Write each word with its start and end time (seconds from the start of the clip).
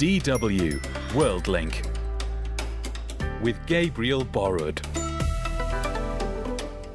DW 0.00 1.14
World 1.14 1.46
Link 1.46 1.82
with 3.42 3.54
Gabriel 3.66 4.24
Borrud. 4.24 4.80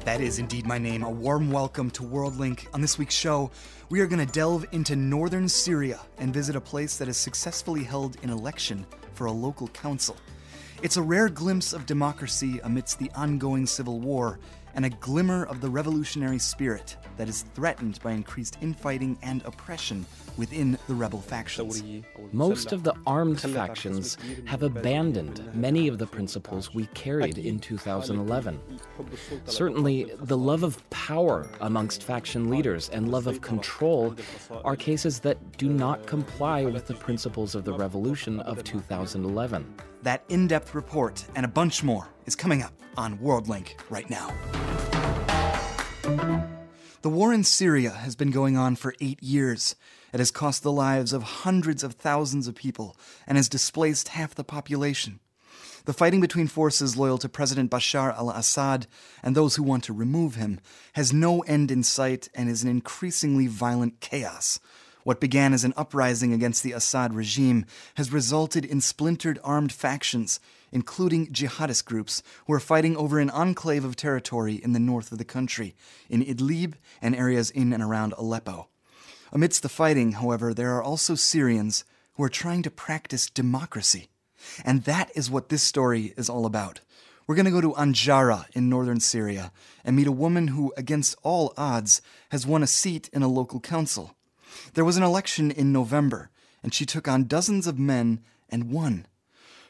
That 0.00 0.20
is 0.20 0.40
indeed 0.40 0.66
my 0.66 0.78
name. 0.78 1.04
A 1.04 1.10
warm 1.10 1.52
welcome 1.52 1.88
to 1.92 2.02
WorldLink. 2.02 2.66
On 2.74 2.80
this 2.80 2.98
week's 2.98 3.14
show, 3.14 3.52
we 3.90 4.00
are 4.00 4.08
going 4.08 4.26
to 4.26 4.32
delve 4.32 4.66
into 4.72 4.96
northern 4.96 5.48
Syria 5.48 6.00
and 6.18 6.34
visit 6.34 6.56
a 6.56 6.60
place 6.60 6.96
that 6.96 7.06
has 7.06 7.16
successfully 7.16 7.84
held 7.84 8.16
an 8.24 8.30
election 8.30 8.84
for 9.14 9.26
a 9.26 9.32
local 9.32 9.68
council. 9.68 10.16
It's 10.82 10.96
a 10.96 11.02
rare 11.02 11.28
glimpse 11.28 11.72
of 11.72 11.86
democracy 11.86 12.58
amidst 12.64 12.98
the 12.98 13.12
ongoing 13.14 13.66
civil 13.66 14.00
war 14.00 14.40
and 14.74 14.84
a 14.84 14.90
glimmer 14.90 15.44
of 15.44 15.60
the 15.60 15.70
revolutionary 15.70 16.40
spirit 16.40 16.96
that 17.18 17.28
is 17.28 17.42
threatened 17.54 18.00
by 18.02 18.14
increased 18.14 18.58
infighting 18.60 19.16
and 19.22 19.44
oppression 19.44 20.04
within 20.36 20.78
the 20.86 20.94
rebel 20.94 21.20
factions. 21.20 21.82
Most 22.32 22.72
of 22.72 22.82
the 22.82 22.94
armed 23.06 23.40
factions 23.40 24.16
have 24.44 24.62
abandoned 24.62 25.48
many 25.54 25.88
of 25.88 25.98
the 25.98 26.06
principles 26.06 26.74
we 26.74 26.86
carried 26.86 27.38
in 27.38 27.58
2011. 27.58 28.60
Certainly, 29.46 30.12
the 30.20 30.36
love 30.36 30.62
of 30.62 30.88
power 30.90 31.48
amongst 31.60 32.02
faction 32.02 32.50
leaders 32.50 32.88
and 32.90 33.10
love 33.10 33.26
of 33.26 33.40
control 33.40 34.14
are 34.64 34.76
cases 34.76 35.20
that 35.20 35.56
do 35.56 35.68
not 35.68 36.06
comply 36.06 36.64
with 36.64 36.86
the 36.86 36.94
principles 36.94 37.54
of 37.54 37.64
the 37.64 37.72
revolution 37.72 38.40
of 38.40 38.62
2011. 38.64 39.74
That 40.02 40.24
in 40.28 40.46
depth 40.46 40.74
report 40.74 41.24
and 41.34 41.44
a 41.44 41.48
bunch 41.48 41.82
more 41.82 42.08
is 42.26 42.36
coming 42.36 42.62
up 42.62 42.72
on 42.96 43.18
WorldLink 43.18 43.74
right 43.90 44.08
now. 44.08 44.32
The 47.02 47.10
war 47.10 47.32
in 47.32 47.44
Syria 47.44 47.90
has 47.90 48.16
been 48.16 48.30
going 48.30 48.56
on 48.56 48.74
for 48.74 48.94
eight 49.00 49.22
years. 49.22 49.76
Has 50.18 50.30
cost 50.30 50.62
the 50.62 50.72
lives 50.72 51.12
of 51.12 51.22
hundreds 51.22 51.82
of 51.82 51.94
thousands 51.94 52.48
of 52.48 52.54
people 52.54 52.96
and 53.26 53.36
has 53.36 53.48
displaced 53.48 54.08
half 54.08 54.34
the 54.34 54.44
population. 54.44 55.20
The 55.84 55.92
fighting 55.92 56.20
between 56.20 56.48
forces 56.48 56.96
loyal 56.96 57.18
to 57.18 57.28
President 57.28 57.70
Bashar 57.70 58.12
al 58.16 58.30
Assad 58.30 58.86
and 59.22 59.36
those 59.36 59.56
who 59.56 59.62
want 59.62 59.84
to 59.84 59.92
remove 59.92 60.34
him 60.34 60.60
has 60.94 61.12
no 61.12 61.40
end 61.42 61.70
in 61.70 61.82
sight 61.82 62.28
and 62.34 62.48
is 62.48 62.62
an 62.62 62.68
increasingly 62.68 63.46
violent 63.46 64.00
chaos. 64.00 64.58
What 65.04 65.20
began 65.20 65.52
as 65.52 65.62
an 65.62 65.74
uprising 65.76 66.32
against 66.32 66.64
the 66.64 66.72
Assad 66.72 67.14
regime 67.14 67.64
has 67.94 68.12
resulted 68.12 68.64
in 68.64 68.80
splintered 68.80 69.38
armed 69.44 69.72
factions 69.72 70.40
including 70.72 71.28
jihadist 71.28 71.84
groups 71.84 72.22
who 72.46 72.52
are 72.52 72.60
fighting 72.60 72.96
over 72.96 73.18
an 73.18 73.30
enclave 73.30 73.84
of 73.84 73.96
territory 73.96 74.54
in 74.54 74.72
the 74.72 74.80
north 74.80 75.12
of 75.12 75.18
the 75.18 75.24
country, 75.24 75.74
in 76.08 76.22
Idlib 76.22 76.74
and 77.00 77.14
areas 77.14 77.50
in 77.50 77.72
and 77.72 77.82
around 77.82 78.14
Aleppo. 78.18 78.68
Amidst 79.32 79.62
the 79.62 79.68
fighting, 79.68 80.12
however, 80.12 80.54
there 80.54 80.74
are 80.74 80.82
also 80.82 81.14
Syrians 81.14 81.84
who 82.14 82.22
are 82.22 82.28
trying 82.28 82.62
to 82.62 82.70
practice 82.70 83.28
democracy. 83.28 84.08
And 84.64 84.84
that 84.84 85.10
is 85.14 85.30
what 85.30 85.48
this 85.48 85.62
story 85.62 86.14
is 86.16 86.28
all 86.28 86.46
about. 86.46 86.80
We're 87.26 87.34
going 87.34 87.46
to 87.46 87.50
go 87.50 87.60
to 87.60 87.72
Anjara 87.72 88.46
in 88.54 88.68
northern 88.68 89.00
Syria 89.00 89.50
and 89.84 89.96
meet 89.96 90.06
a 90.06 90.12
woman 90.12 90.48
who, 90.48 90.72
against 90.76 91.16
all 91.22 91.52
odds, 91.56 92.00
has 92.30 92.46
won 92.46 92.62
a 92.62 92.68
seat 92.68 93.10
in 93.12 93.22
a 93.22 93.28
local 93.28 93.58
council. 93.58 94.14
There 94.74 94.84
was 94.84 94.96
an 94.96 95.02
election 95.02 95.50
in 95.50 95.72
November, 95.72 96.30
and 96.62 96.72
she 96.72 96.86
took 96.86 97.08
on 97.08 97.24
dozens 97.24 97.66
of 97.66 97.78
men 97.78 98.20
and 98.48 98.70
won. 98.70 99.06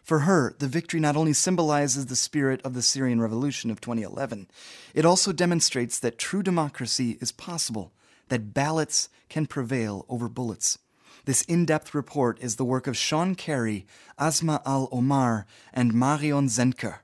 For 0.03 0.21
her, 0.21 0.55
the 0.59 0.69
victory 0.69 1.01
not 1.01 1.17
only 1.17 1.33
symbolizes 1.33 2.07
the 2.07 2.15
spirit 2.15 2.61
of 2.63 2.75
the 2.75 2.83
Syrian 2.83 3.21
Revolution 3.21 3.71
of 3.71 3.81
2011, 3.81 4.49
it 4.95 5.05
also 5.05 5.33
demonstrates 5.33 5.99
that 5.99 6.19
true 6.19 6.43
democracy 6.43 7.19
is 7.21 7.33
possible, 7.33 7.93
that 8.29 8.55
ballots 8.55 9.09
can 9.29 9.47
prevail 9.47 10.05
over 10.09 10.29
bullets. 10.29 10.79
This 11.25 11.43
in 11.43 11.65
depth 11.65 11.95
report 11.95 12.39
is 12.41 12.57
the 12.57 12.65
work 12.65 12.87
of 12.87 12.97
Sean 12.97 13.35
Carey, 13.35 13.87
Asma 14.19 14.63
Al 14.65 14.89
Omar, 14.93 15.47
and 15.73 15.93
Marion 15.93 16.47
Zenker. 16.47 16.99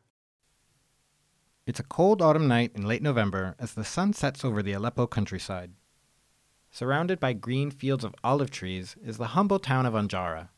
It's 1.66 1.80
a 1.80 1.84
cold 1.84 2.20
autumn 2.22 2.48
night 2.48 2.72
in 2.74 2.86
late 2.86 3.02
November 3.02 3.54
as 3.58 3.74
the 3.74 3.84
sun 3.84 4.12
sets 4.12 4.44
over 4.44 4.62
the 4.62 4.72
Aleppo 4.72 5.06
countryside. 5.06 5.72
Surrounded 6.70 7.20
by 7.20 7.32
green 7.32 7.70
fields 7.70 8.04
of 8.04 8.14
olive 8.24 8.50
trees 8.50 8.96
is 9.04 9.18
the 9.18 9.28
humble 9.28 9.58
town 9.58 9.86
of 9.86 9.94
Anjara. 9.94 10.48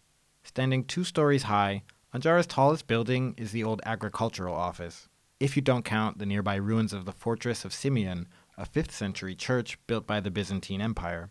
Standing 0.43 0.85
two 0.85 1.05
stories 1.05 1.45
high, 1.45 1.83
Anjara's 2.15 2.47
tallest 2.47 2.87
building 2.87 3.35
is 3.37 3.53
the 3.53 3.65
old 3.65 3.81
agricultural 3.85 4.55
office, 4.55 5.09
if 5.41 5.57
you 5.57 5.63
don't 5.63 5.85
count 5.85 6.19
the 6.19 6.27
nearby 6.27 6.55
ruins 6.55 6.93
of 6.93 7.05
the 7.05 7.13
fortress 7.13 7.65
of 7.65 7.75
Simeon, 7.75 8.29
a 8.57 8.65
5th 8.67 8.93
century 8.93 9.35
church 9.35 9.79
built 9.87 10.07
by 10.07 10.21
the 10.21 10.31
Byzantine 10.31 10.81
Empire. 10.81 11.31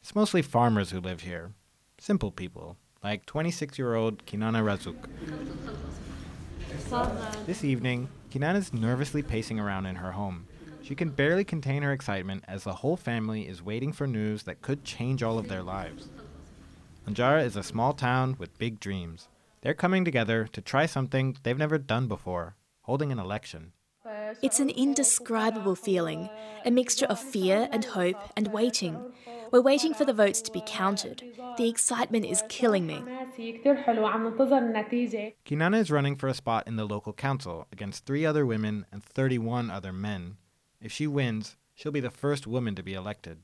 It's 0.00 0.14
mostly 0.14 0.42
farmers 0.42 0.90
who 0.90 1.00
live 1.00 1.20
here, 1.20 1.52
simple 1.98 2.30
people, 2.30 2.76
like 3.02 3.26
26 3.26 3.78
year 3.78 3.94
old 3.94 4.24
Kinana 4.26 4.62
Razuk. 4.62 4.96
This 7.46 7.64
evening, 7.64 8.08
Kinana 8.30 8.56
is 8.56 8.72
nervously 8.72 9.22
pacing 9.22 9.60
around 9.60 9.86
in 9.86 9.96
her 9.96 10.12
home. 10.12 10.46
She 10.82 10.94
can 10.94 11.10
barely 11.10 11.44
contain 11.44 11.82
her 11.82 11.92
excitement 11.92 12.44
as 12.46 12.64
the 12.64 12.74
whole 12.74 12.96
family 12.96 13.48
is 13.48 13.62
waiting 13.62 13.92
for 13.92 14.06
news 14.06 14.42
that 14.44 14.62
could 14.62 14.84
change 14.84 15.22
all 15.22 15.38
of 15.38 15.48
their 15.48 15.62
lives. 15.62 16.08
Anjara 17.06 17.44
is 17.44 17.56
a 17.56 17.62
small 17.62 17.92
town 17.92 18.36
with 18.38 18.58
big 18.58 18.80
dreams. 18.80 19.28
They're 19.60 19.74
coming 19.74 20.04
together 20.04 20.46
to 20.52 20.60
try 20.60 20.86
something 20.86 21.36
they've 21.42 21.56
never 21.56 21.78
done 21.78 22.08
before 22.08 22.56
holding 22.82 23.10
an 23.10 23.18
election. 23.18 23.72
It's 24.42 24.60
an 24.60 24.70
indescribable 24.70 25.74
feeling, 25.74 26.28
a 26.64 26.70
mixture 26.70 27.06
of 27.06 27.18
fear 27.18 27.68
and 27.72 27.84
hope 27.84 28.16
and 28.36 28.48
waiting. 28.48 29.12
We're 29.50 29.60
waiting 29.60 29.94
for 29.94 30.04
the 30.04 30.12
votes 30.12 30.42
to 30.42 30.52
be 30.52 30.62
counted. 30.66 31.22
The 31.56 31.68
excitement 31.68 32.24
is 32.24 32.42
killing 32.48 32.86
me. 32.86 33.02
Kinana 35.46 35.78
is 35.78 35.90
running 35.90 36.16
for 36.16 36.28
a 36.28 36.34
spot 36.34 36.66
in 36.66 36.76
the 36.76 36.86
local 36.86 37.12
council 37.12 37.66
against 37.72 38.04
three 38.04 38.26
other 38.26 38.44
women 38.44 38.86
and 38.90 39.04
31 39.04 39.70
other 39.70 39.92
men. 39.92 40.36
If 40.80 40.92
she 40.92 41.06
wins, 41.06 41.56
she'll 41.74 41.92
be 41.92 42.00
the 42.00 42.10
first 42.10 42.46
woman 42.46 42.74
to 42.74 42.82
be 42.82 42.94
elected. 42.94 43.38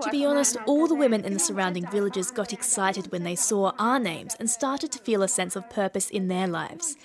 To 0.00 0.10
be 0.10 0.24
honest, 0.24 0.56
all 0.66 0.86
the 0.86 0.94
women 0.94 1.24
in 1.24 1.34
the 1.34 1.38
surrounding 1.38 1.86
villages 1.90 2.30
got 2.30 2.52
excited 2.54 3.12
when 3.12 3.24
they 3.24 3.36
saw 3.36 3.72
our 3.78 3.98
names 3.98 4.34
and 4.40 4.48
started 4.48 4.90
to 4.92 4.98
feel 4.98 5.22
a 5.22 5.28
sense 5.28 5.56
of 5.56 5.68
purpose 5.68 6.08
in 6.08 6.28
their 6.28 6.46
lives. 6.46 6.96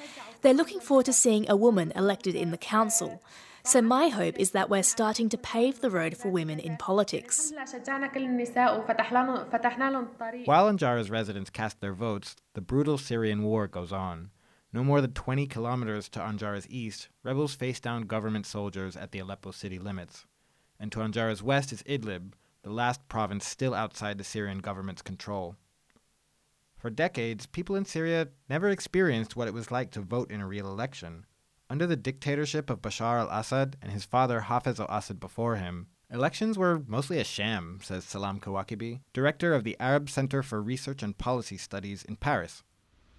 They're 0.42 0.54
looking 0.54 0.80
forward 0.80 1.08
to 1.08 1.14
seeing 1.14 1.50
a 1.50 1.58
woman 1.58 1.92
elected 1.96 2.36
in 2.36 2.52
the 2.52 2.58
council. 2.58 3.22
So, 3.66 3.82
my 3.82 4.10
hope 4.10 4.38
is 4.38 4.52
that 4.52 4.70
we're 4.70 4.84
starting 4.84 5.30
to 5.30 5.38
pave 5.38 5.80
the 5.80 5.90
road 5.90 6.18
for 6.18 6.30
women 6.30 6.60
in 6.60 6.76
politics. 6.78 7.52
While 10.46 10.68
Anjara's 10.72 11.10
residents 11.10 11.50
cast 11.50 11.80
their 11.80 11.94
votes, 11.94 12.36
the 12.54 12.62
brutal 12.62 12.98
Syrian 12.98 13.44
war 13.44 13.68
goes 13.68 13.94
on. 13.94 14.32
No 14.74 14.84
more 14.84 15.02
than 15.02 15.14
20 15.14 15.46
kilometers 15.46 16.10
to 16.10 16.20
Anjara's 16.20 16.68
east, 16.68 17.10
rebels 17.22 17.54
face 17.54 17.80
down 17.80 18.08
government 18.08 18.48
soldiers 18.48 18.98
at 18.98 19.12
the 19.12 19.20
Aleppo 19.20 19.52
city 19.52 19.78
limits. 19.78 20.26
And 20.80 20.92
to 20.92 21.00
Anjara's 21.00 21.44
west 21.44 21.72
is 21.72 21.84
Idlib, 21.84 22.34
the 22.64 22.72
last 22.72 23.08
province 23.08 23.46
still 23.46 23.76
outside 23.76 24.18
the 24.18 24.24
Syrian 24.24 24.58
government's 24.58 25.04
control. 25.04 25.58
For 26.76 26.90
decades, 26.90 27.46
people 27.46 27.76
in 27.76 27.86
Syria 27.86 28.30
never 28.50 28.68
experienced 28.70 29.36
what 29.36 29.48
it 29.48 29.54
was 29.54 29.70
like 29.70 29.92
to 29.92 30.02
vote 30.02 30.32
in 30.32 30.42
a 30.42 30.48
real 30.48 30.68
election. 30.68 31.28
Under 31.70 31.86
the 31.86 31.96
dictatorship 31.96 32.72
of 32.72 32.82
Bashar 32.82 33.20
al 33.20 33.30
Assad 33.30 33.78
and 33.80 33.92
his 33.92 34.06
father 34.06 34.42
Hafez 34.42 34.80
al 34.80 34.88
Assad 34.90 35.20
before 35.20 35.58
him, 35.58 35.86
elections 36.10 36.58
were 36.58 36.82
mostly 36.88 37.20
a 37.20 37.24
sham, 37.24 37.80
says 37.84 38.06
Salam 38.06 38.40
Kawakibi, 38.40 39.02
director 39.14 39.54
of 39.54 39.64
the 39.64 39.78
Arab 39.80 40.10
Center 40.10 40.42
for 40.42 40.64
Research 40.64 41.04
and 41.04 41.16
Policy 41.16 41.58
Studies 41.58 42.04
in 42.04 42.16
Paris 42.16 42.64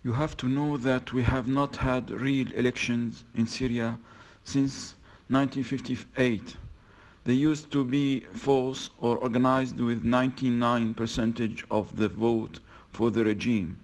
you 0.04 0.12
have 0.12 0.36
to 0.36 0.46
know 0.46 0.76
that 0.76 1.14
we 1.14 1.22
have 1.22 1.48
not 1.48 1.76
had 1.76 2.10
real 2.10 2.52
elections 2.52 3.24
in 3.34 3.46
Syria 3.46 3.98
since 4.44 4.94
1958. 5.28 6.56
They 7.24 7.32
used 7.32 7.72
to 7.72 7.82
be 7.84 8.20
false 8.20 8.90
or 9.00 9.16
organized 9.16 9.80
with 9.80 10.04
99 10.04 10.92
percentage 10.92 11.64
of 11.70 11.96
the 11.96 12.08
vote 12.08 12.60
for 12.92 13.10
the 13.10 13.24
regime. 13.24 13.80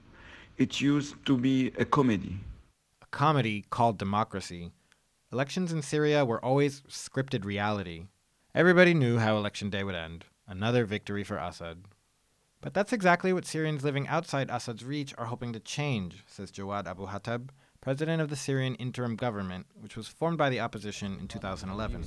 It 0.58 0.82
used 0.82 1.14
to 1.24 1.38
be 1.38 1.72
a 1.78 1.86
comedy. 1.86 2.36
A 3.00 3.06
comedy 3.06 3.64
called 3.70 3.96
democracy. 3.96 4.72
Elections 5.32 5.72
in 5.72 5.80
Syria 5.80 6.26
were 6.26 6.44
always 6.44 6.82
scripted 6.82 7.46
reality. 7.46 8.08
Everybody 8.54 8.92
knew 8.92 9.16
how 9.16 9.38
election 9.38 9.70
day 9.70 9.84
would 9.84 9.94
end. 9.94 10.26
Another 10.46 10.84
victory 10.84 11.24
for 11.24 11.38
Assad. 11.38 11.78
But 12.62 12.74
that's 12.74 12.92
exactly 12.92 13.32
what 13.32 13.46
Syrians 13.46 13.82
living 13.84 14.06
outside 14.06 14.48
Assad's 14.48 14.84
reach 14.84 15.14
are 15.16 15.24
hoping 15.26 15.54
to 15.54 15.60
change, 15.60 16.24
says 16.26 16.50
Jawad 16.50 16.86
Abu 16.86 17.06
Hatab, 17.06 17.48
president 17.80 18.20
of 18.20 18.28
the 18.28 18.36
Syrian 18.36 18.74
interim 18.74 19.16
government, 19.16 19.64
which 19.80 19.96
was 19.96 20.08
formed 20.08 20.36
by 20.36 20.50
the 20.50 20.60
opposition 20.60 21.16
in 21.18 21.26
2011. 21.26 22.04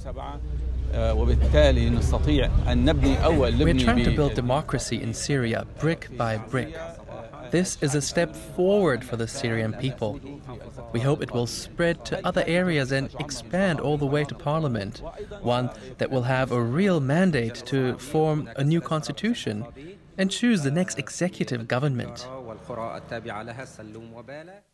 We're 3.65 3.73
trying 3.79 4.03
to 4.03 4.15
build 4.15 4.35
democracy 4.35 5.01
in 5.01 5.15
Syria 5.15 5.65
brick 5.79 6.15
by 6.15 6.37
brick. 6.37 6.77
This 7.49 7.79
is 7.81 7.95
a 7.95 8.01
step 8.01 8.35
forward 8.35 9.03
for 9.03 9.15
the 9.15 9.27
Syrian 9.27 9.73
people. 9.73 10.19
We 10.91 10.99
hope 10.99 11.23
it 11.23 11.31
will 11.31 11.47
spread 11.47 12.05
to 12.05 12.23
other 12.27 12.43
areas 12.45 12.91
and 12.91 13.09
expand 13.19 13.79
all 13.79 13.97
the 13.97 14.05
way 14.05 14.23
to 14.25 14.35
parliament, 14.35 15.01
one 15.41 15.71
that 15.97 16.11
will 16.11 16.23
have 16.23 16.51
a 16.51 16.61
real 16.61 16.99
mandate 16.99 17.55
to 17.65 17.97
form 17.97 18.49
a 18.55 18.63
new 18.63 18.81
constitution 18.81 19.65
and 20.17 20.29
choose 20.29 20.61
the 20.61 20.71
next 20.71 20.99
executive 20.99 21.67
government. 21.67 22.27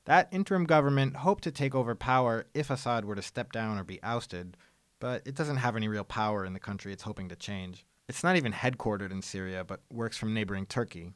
That 0.05 0.27
interim 0.31 0.65
government 0.65 1.15
hoped 1.17 1.43
to 1.45 1.51
take 1.51 1.75
over 1.75 1.95
power 1.95 2.45
if 2.53 2.69
Assad 2.69 3.05
were 3.05 3.15
to 3.15 3.21
step 3.21 3.51
down 3.51 3.77
or 3.77 3.83
be 3.83 4.01
ousted, 4.03 4.57
but 4.99 5.21
it 5.25 5.35
doesn't 5.35 5.57
have 5.57 5.75
any 5.75 5.87
real 5.87 6.03
power 6.03 6.45
in 6.45 6.53
the 6.53 6.59
country 6.59 6.91
it's 6.91 7.03
hoping 7.03 7.29
to 7.29 7.35
change. 7.35 7.85
It's 8.07 8.23
not 8.23 8.35
even 8.35 8.51
headquartered 8.51 9.11
in 9.11 9.21
Syria, 9.21 9.63
but 9.63 9.81
works 9.91 10.17
from 10.17 10.33
neighboring 10.33 10.65
Turkey. 10.65 11.11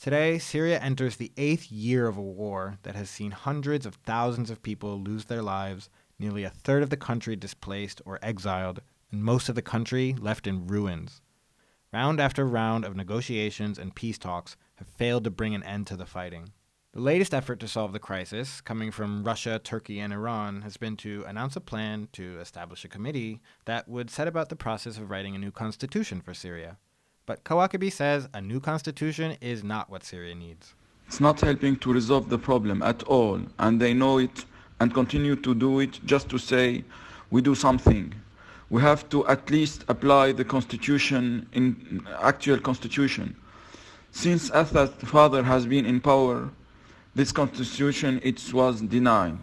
Today, 0.00 0.38
Syria 0.38 0.78
enters 0.78 1.16
the 1.16 1.32
eighth 1.36 1.70
year 1.70 2.06
of 2.06 2.16
a 2.16 2.22
war 2.22 2.78
that 2.84 2.94
has 2.94 3.10
seen 3.10 3.32
hundreds 3.32 3.84
of 3.84 3.96
thousands 3.96 4.50
of 4.50 4.62
people 4.62 4.98
lose 4.98 5.26
their 5.26 5.42
lives, 5.42 5.90
nearly 6.18 6.44
a 6.44 6.50
third 6.50 6.82
of 6.82 6.90
the 6.90 6.96
country 6.96 7.36
displaced 7.36 8.00
or 8.06 8.18
exiled, 8.22 8.80
and 9.12 9.22
most 9.22 9.48
of 9.48 9.54
the 9.54 9.62
country 9.62 10.14
left 10.18 10.46
in 10.46 10.66
ruins. 10.66 11.20
Round 11.92 12.20
after 12.20 12.46
round 12.46 12.84
of 12.84 12.94
negotiations 12.94 13.76
and 13.76 13.92
peace 13.92 14.16
talks 14.16 14.56
have 14.76 14.86
failed 14.86 15.24
to 15.24 15.30
bring 15.30 15.56
an 15.56 15.64
end 15.64 15.88
to 15.88 15.96
the 15.96 16.06
fighting. 16.06 16.50
The 16.92 17.00
latest 17.00 17.34
effort 17.34 17.58
to 17.60 17.68
solve 17.68 17.92
the 17.92 17.98
crisis, 17.98 18.60
coming 18.60 18.92
from 18.92 19.24
Russia, 19.24 19.58
Turkey, 19.58 19.98
and 19.98 20.12
Iran, 20.12 20.62
has 20.62 20.76
been 20.76 20.96
to 20.98 21.24
announce 21.26 21.56
a 21.56 21.60
plan 21.60 22.06
to 22.12 22.38
establish 22.38 22.84
a 22.84 22.88
committee 22.88 23.40
that 23.64 23.88
would 23.88 24.08
set 24.08 24.28
about 24.28 24.50
the 24.50 24.56
process 24.56 24.98
of 24.98 25.10
writing 25.10 25.34
a 25.34 25.38
new 25.38 25.50
constitution 25.50 26.20
for 26.20 26.32
Syria. 26.32 26.78
But 27.26 27.42
Kawakibi 27.42 27.92
says 27.92 28.28
a 28.32 28.40
new 28.40 28.60
constitution 28.60 29.36
is 29.40 29.64
not 29.64 29.90
what 29.90 30.04
Syria 30.04 30.36
needs. 30.36 30.74
It's 31.08 31.20
not 31.20 31.40
helping 31.40 31.74
to 31.78 31.92
resolve 31.92 32.28
the 32.28 32.38
problem 32.38 32.82
at 32.82 33.02
all, 33.02 33.40
and 33.58 33.80
they 33.80 33.94
know 33.94 34.18
it 34.18 34.44
and 34.78 34.94
continue 34.94 35.34
to 35.34 35.56
do 35.56 35.80
it 35.80 35.98
just 36.06 36.28
to 36.28 36.38
say, 36.38 36.84
we 37.32 37.42
do 37.42 37.56
something 37.56 38.14
we 38.70 38.80
have 38.80 39.08
to 39.08 39.26
at 39.26 39.50
least 39.50 39.84
apply 39.88 40.32
the 40.32 40.44
constitution 40.44 41.48
in 41.52 42.06
actual 42.22 42.58
constitution. 42.58 43.36
Since 44.12 44.50
Assad's 44.50 45.02
father 45.10 45.42
has 45.42 45.66
been 45.66 45.84
in 45.84 46.00
power, 46.00 46.50
this 47.14 47.32
constitution 47.32 48.20
it 48.22 48.52
was 48.54 48.80
denied. 48.80 49.38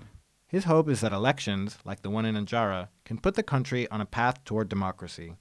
His 0.47 0.63
hope 0.63 0.87
is 0.87 1.01
that 1.01 1.11
elections, 1.11 1.77
like 1.83 2.01
the 2.01 2.09
one 2.09 2.25
in 2.25 2.35
Anjara, 2.35 2.87
can 3.03 3.17
put 3.17 3.35
the 3.35 3.43
country 3.43 3.85
on 3.91 3.99
a 3.99 4.05
path 4.05 4.45
toward 4.45 4.69
democracy. 4.69 5.35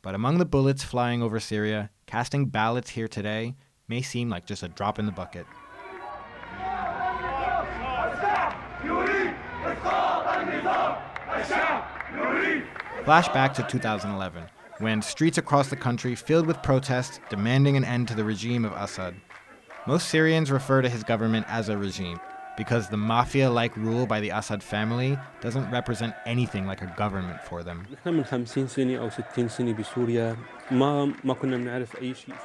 But 0.00 0.14
among 0.14 0.38
the 0.38 0.46
bullets 0.46 0.82
flying 0.82 1.22
over 1.22 1.38
Syria, 1.38 1.90
casting 2.06 2.46
ballots 2.46 2.90
here 2.90 3.08
today 3.08 3.56
may 3.88 4.00
seem 4.00 4.30
like 4.30 4.46
just 4.46 4.62
a 4.62 4.68
drop 4.68 4.98
in 4.98 5.04
the 5.04 5.12
bucket. 5.12 5.46
Flashback 13.08 13.54
to 13.54 13.62
2011, 13.62 14.44
when 14.80 15.00
streets 15.00 15.38
across 15.38 15.70
the 15.70 15.76
country 15.76 16.14
filled 16.14 16.46
with 16.46 16.62
protests 16.62 17.20
demanding 17.30 17.74
an 17.74 17.82
end 17.82 18.06
to 18.06 18.14
the 18.14 18.22
regime 18.22 18.66
of 18.66 18.72
Assad. 18.72 19.14
Most 19.86 20.10
Syrians 20.10 20.50
refer 20.50 20.82
to 20.82 20.90
his 20.90 21.04
government 21.04 21.46
as 21.48 21.70
a 21.70 21.78
regime 21.78 22.20
because 22.58 22.90
the 22.90 22.98
mafia 22.98 23.50
like 23.50 23.74
rule 23.78 24.04
by 24.04 24.20
the 24.20 24.28
Assad 24.28 24.62
family 24.62 25.16
doesn't 25.40 25.70
represent 25.70 26.12
anything 26.26 26.66
like 26.66 26.82
a 26.82 26.94
government 26.98 27.40
for 27.40 27.62
them. 27.62 27.86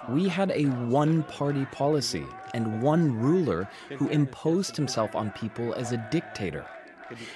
We 0.10 0.30
had 0.30 0.52
a 0.52 0.64
one 0.64 1.24
party 1.24 1.66
policy 1.74 2.26
and 2.54 2.82
one 2.82 3.20
ruler 3.20 3.68
who 3.98 4.08
imposed 4.08 4.78
himself 4.78 5.14
on 5.14 5.32
people 5.32 5.74
as 5.74 5.92
a 5.92 5.98
dictator. 6.10 6.66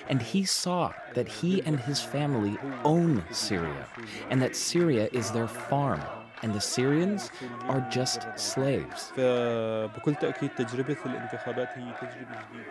And 0.07 0.21
he 0.21 0.45
saw 0.45 0.94
that 1.13 1.27
he 1.27 1.62
and 1.63 1.79
his 1.79 2.01
family 2.01 2.57
own 2.83 3.24
Syria, 3.31 3.88
and 4.29 4.41
that 4.41 4.56
Syria 4.56 5.09
is 5.12 5.31
their 5.31 5.47
farm, 5.47 6.01
and 6.44 6.53
the 6.53 6.62
Syrians 6.62 7.31
are 7.63 7.81
just 7.89 8.27
slaves. 8.35 9.12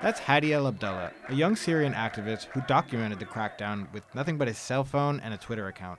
That's 0.02 0.20
Hadi 0.20 0.52
El 0.52 0.66
Abdullah, 0.68 1.12
a 1.28 1.34
young 1.34 1.56
Syrian 1.56 1.92
activist 1.94 2.44
who 2.44 2.60
documented 2.68 3.18
the 3.18 3.26
crackdown 3.26 3.92
with 3.92 4.02
nothing 4.14 4.38
but 4.38 4.48
his 4.48 4.58
cell 4.58 4.84
phone 4.84 5.20
and 5.20 5.34
a 5.34 5.38
Twitter 5.38 5.66
account. 5.68 5.98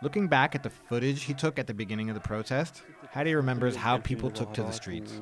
Looking 0.00 0.28
back 0.28 0.54
at 0.54 0.62
the 0.62 0.70
footage 0.70 1.24
he 1.24 1.34
took 1.34 1.58
at 1.58 1.66
the 1.66 1.74
beginning 1.74 2.08
of 2.08 2.14
the 2.14 2.20
protest, 2.20 2.82
Hadi 3.10 3.34
remembers 3.34 3.74
how 3.74 3.98
people 3.98 4.30
took 4.30 4.54
to 4.54 4.62
the 4.62 4.70
streets. 4.70 5.20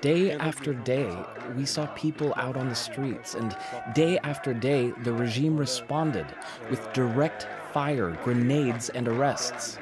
Day 0.00 0.32
after 0.32 0.74
day, 0.74 1.16
we 1.56 1.64
saw 1.64 1.86
people 1.94 2.34
out 2.36 2.56
on 2.56 2.68
the 2.68 2.74
streets, 2.74 3.36
and 3.36 3.56
day 3.94 4.18
after 4.18 4.52
day, 4.52 4.92
the 5.04 5.12
regime 5.12 5.56
responded 5.56 6.26
with 6.68 6.92
direct 6.92 7.46
fire, 7.72 8.18
grenades, 8.24 8.88
and 8.88 9.06
arrests. 9.06 9.78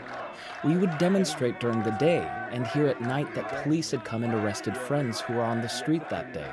We 0.63 0.77
would 0.77 0.99
demonstrate 0.99 1.61
during 1.61 1.83
the 1.85 1.93
day, 1.93 2.31
and 2.51 2.67
hear 2.67 2.87
at 2.87 3.01
night 3.01 3.35
that 3.35 3.63
police 3.63 3.93
had 3.93 4.05
come 4.05 4.25
and 4.25 4.35
arrested 4.35 4.77
friends 4.77 5.23
who 5.23 5.33
were 5.33 5.43
on 5.43 5.63
the 5.63 5.69
street 5.69 6.11
that 6.11 6.35
day. 6.35 6.51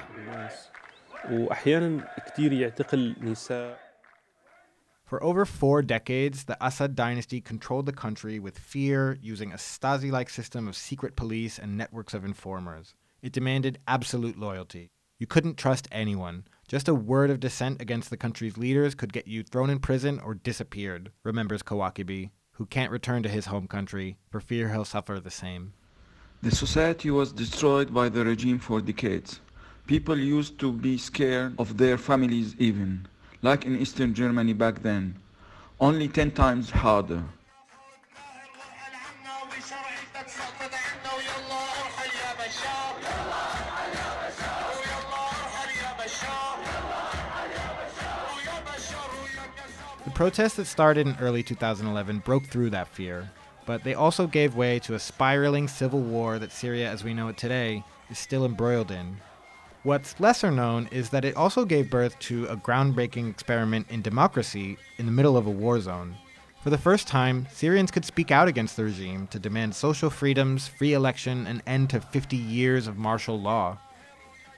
For 5.12 5.22
over 5.22 5.46
four 5.46 5.82
decades, 5.82 6.46
the 6.46 6.56
Assad 6.66 6.96
dynasty 6.96 7.42
controlled 7.42 7.86
the 7.86 7.92
country 7.92 8.40
with 8.40 8.58
fear, 8.58 9.20
using 9.22 9.52
a 9.52 9.58
Stasi 9.58 10.10
like 10.10 10.30
system 10.30 10.70
of 10.70 10.76
secret 10.78 11.18
police 11.18 11.60
and 11.60 11.78
networks 11.78 12.14
of 12.14 12.24
informers. 12.24 12.96
It 13.22 13.34
demanded 13.34 13.80
absolute 13.90 14.40
loyalty. 14.40 14.88
You 15.20 15.28
couldn't 15.28 15.58
trust 15.58 15.90
anyone. 15.92 16.46
Just 16.70 16.88
a 16.88 16.96
word 16.96 17.30
of 17.30 17.42
dissent 17.42 17.82
against 17.82 18.10
the 18.10 18.16
country's 18.16 18.58
leaders 18.58 18.96
could 18.96 19.12
get 19.12 19.28
you 19.28 19.44
thrown 19.44 19.70
in 19.70 19.80
prison 19.80 20.18
or 20.18 20.34
disappeared, 20.34 21.12
remembers 21.26 21.62
Kawakibi, 21.62 22.30
who 22.54 22.66
can't 22.66 22.90
return 22.90 23.22
to 23.24 23.28
his 23.28 23.48
home 23.48 23.68
country 23.68 24.16
for 24.30 24.40
fear 24.40 24.70
he'll 24.70 24.86
suffer 24.86 25.20
the 25.20 25.30
same. 25.30 25.74
The 26.42 26.52
society 26.52 27.12
was 27.12 27.34
destroyed 27.34 27.94
by 27.94 28.08
the 28.08 28.24
regime 28.24 28.60
for 28.60 28.80
decades. 28.80 29.42
People 29.88 30.18
used 30.18 30.58
to 30.60 30.72
be 30.72 30.98
scared 30.98 31.56
of 31.60 31.76
their 31.76 31.98
families 31.98 32.56
even 32.58 33.10
like 33.42 33.66
in 33.66 33.80
Eastern 33.80 34.14
Germany 34.14 34.54
back 34.54 34.84
then, 34.84 35.16
only 35.80 36.08
10 36.08 36.32
times 36.32 36.70
harder. 36.70 37.24
The 50.04 50.12
protests 50.12 50.56
that 50.56 50.66
started 50.66 51.08
in 51.08 51.16
early 51.20 51.42
2011 51.42 52.20
broke 52.20 52.46
through 52.46 52.72
that 52.72 52.88
fear, 52.88 53.32
but 53.66 53.84
they 53.84 53.94
also 53.94 54.28
gave 54.28 54.56
way 54.56 54.78
to 54.80 54.94
a 54.94 55.00
spiraling 55.00 55.68
civil 55.68 56.02
war 56.02 56.38
that 56.38 56.52
Syria 56.52 56.90
as 56.90 57.04
we 57.04 57.14
know 57.14 57.28
it 57.28 57.38
today 57.38 57.84
is 58.10 58.20
still 58.20 58.46
embroiled 58.46 58.92
in 58.92 59.18
What's 59.84 60.20
lesser 60.20 60.52
known 60.52 60.88
is 60.92 61.10
that 61.10 61.26
it 61.26 61.36
also 61.36 61.66
gave 61.66 61.90
birth 61.90 62.20
to 62.20 62.46
a 62.46 62.56
groundbreaking 62.56 63.28
experiment 63.32 63.88
in 63.90 64.04
democracy 64.04 64.78
in 65.00 65.08
the 65.08 65.12
middle 65.12 65.36
of 65.36 65.48
a 65.48 65.52
war 65.52 65.80
zone. 65.80 66.18
For 66.62 66.70
the 66.70 66.78
first 66.78 67.08
time, 67.08 67.48
Syrians 67.52 67.90
could 67.90 68.06
speak 68.06 68.30
out 68.30 68.48
against 68.48 68.78
the 68.78 68.84
regime 68.84 69.26
to 69.32 69.40
demand 69.40 69.74
social 69.74 70.12
freedoms, 70.12 70.68
free 70.68 70.94
election, 70.94 71.48
and 71.48 71.64
end 71.66 71.90
to 71.90 72.00
50 72.00 72.38
years 72.38 72.86
of 72.86 73.00
martial 73.00 73.42
law. 73.42 73.80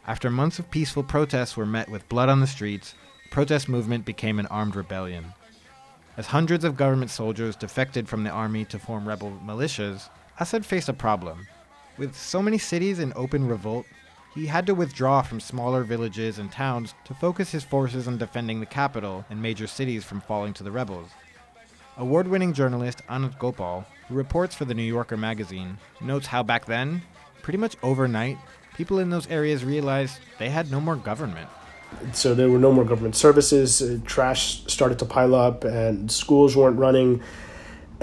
After 0.05 0.29
months 0.29 0.59
of 0.59 0.69
peaceful 0.69 1.03
protests 1.03 1.55
were 1.55 1.65
met 1.65 1.87
with 1.87 2.09
blood 2.09 2.27
on 2.27 2.41
the 2.41 2.47
streets, 2.47 2.93
the 3.23 3.29
protest 3.29 3.69
movement 3.69 4.03
became 4.03 4.39
an 4.39 4.47
armed 4.47 4.75
rebellion. 4.75 5.33
As 6.17 6.27
hundreds 6.27 6.65
of 6.65 6.75
government 6.75 7.11
soldiers 7.11 7.55
defected 7.55 8.09
from 8.09 8.25
the 8.25 8.29
army 8.29 8.65
to 8.65 8.77
form 8.77 9.07
rebel 9.07 9.39
militias, 9.41 10.09
Assad 10.37 10.65
faced 10.65 10.89
a 10.89 10.93
problem. 10.93 11.47
With 11.97 12.13
so 12.13 12.41
many 12.41 12.57
cities 12.57 12.99
in 12.99 13.13
open 13.15 13.47
revolt, 13.47 13.85
he 14.33 14.47
had 14.47 14.65
to 14.65 14.75
withdraw 14.75 15.21
from 15.21 15.39
smaller 15.39 15.83
villages 15.83 16.39
and 16.39 16.51
towns 16.51 16.93
to 17.05 17.13
focus 17.13 17.51
his 17.51 17.63
forces 17.63 18.07
on 18.07 18.17
defending 18.17 18.59
the 18.59 18.65
capital 18.65 19.25
and 19.29 19.41
major 19.41 19.67
cities 19.67 20.03
from 20.03 20.21
falling 20.21 20.53
to 20.53 20.63
the 20.63 20.71
rebels. 20.71 21.09
Award 21.97 22.27
winning 22.27 22.53
journalist 22.53 23.01
Anand 23.07 23.37
Gopal, 23.37 23.85
who 24.07 24.15
reports 24.15 24.55
for 24.55 24.65
the 24.65 24.73
New 24.73 24.83
Yorker 24.83 25.17
magazine, 25.17 25.77
notes 26.01 26.27
how 26.27 26.41
back 26.41 26.65
then, 26.65 27.03
pretty 27.43 27.57
much 27.57 27.77
overnight, 27.83 28.37
people 28.75 28.97
in 28.97 29.11
those 29.11 29.29
areas 29.29 29.63
realized 29.63 30.19
they 30.39 30.49
had 30.49 30.71
no 30.71 30.81
more 30.81 30.95
government. 30.95 31.49
So 32.13 32.33
there 32.33 32.49
were 32.49 32.57
no 32.57 32.71
more 32.71 32.85
government 32.85 33.15
services, 33.15 33.81
uh, 33.81 33.99
trash 34.05 34.63
started 34.65 34.97
to 34.99 35.05
pile 35.05 35.35
up, 35.35 35.63
and 35.63 36.11
schools 36.11 36.55
weren't 36.55 36.79
running 36.79 37.21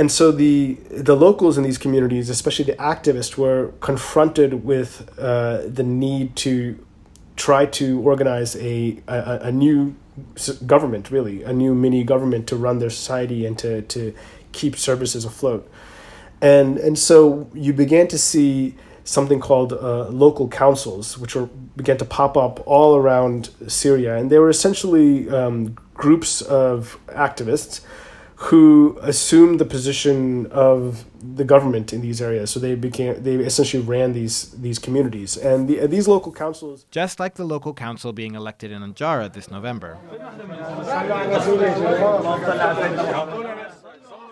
and 0.00 0.10
so 0.10 0.32
the 0.32 0.78
the 0.90 1.14
locals 1.14 1.58
in 1.58 1.62
these 1.62 1.76
communities, 1.76 2.30
especially 2.30 2.64
the 2.64 2.78
activists, 2.94 3.36
were 3.36 3.72
confronted 3.80 4.64
with 4.64 4.90
uh, 5.18 5.60
the 5.66 5.82
need 5.82 6.36
to 6.36 6.54
try 7.36 7.66
to 7.66 8.00
organize 8.00 8.56
a, 8.56 8.98
a, 9.06 9.40
a 9.42 9.52
new 9.52 9.94
government, 10.64 11.10
really 11.10 11.42
a 11.42 11.52
new 11.52 11.74
mini 11.74 12.02
government 12.02 12.46
to 12.46 12.56
run 12.56 12.78
their 12.78 12.88
society 12.88 13.44
and 13.44 13.58
to 13.58 13.82
to 13.94 14.14
keep 14.52 14.74
services 14.76 15.26
afloat, 15.26 15.70
and 16.40 16.78
and 16.78 16.98
so 16.98 17.46
you 17.52 17.74
began 17.74 18.08
to 18.08 18.16
see 18.16 18.74
something 19.04 19.38
called 19.38 19.74
uh, 19.74 20.08
local 20.08 20.48
councils, 20.48 21.18
which 21.18 21.34
were 21.34 21.50
began 21.76 21.98
to 21.98 22.06
pop 22.06 22.38
up 22.38 22.66
all 22.66 22.96
around 22.96 23.50
Syria, 23.68 24.16
and 24.16 24.30
they 24.30 24.38
were 24.38 24.48
essentially 24.48 25.28
um, 25.28 25.76
groups 25.92 26.40
of 26.40 26.98
activists 27.08 27.82
who 28.44 28.98
assumed 29.02 29.60
the 29.60 29.66
position 29.66 30.46
of 30.46 31.04
the 31.36 31.44
government 31.44 31.92
in 31.92 32.00
these 32.00 32.22
areas. 32.22 32.50
So 32.50 32.58
they 32.58 32.74
became 32.74 33.22
they 33.22 33.34
essentially 33.34 33.82
ran 33.82 34.14
these 34.14 34.52
these 34.52 34.78
communities 34.78 35.36
and 35.36 35.68
the, 35.68 35.86
these 35.86 36.08
local 36.08 36.32
councils. 36.32 36.86
Just 36.90 37.20
like 37.20 37.34
the 37.34 37.44
local 37.44 37.74
council 37.74 38.14
being 38.14 38.34
elected 38.34 38.72
in 38.72 38.80
Anjara 38.80 39.30
this 39.30 39.50
November. 39.50 39.98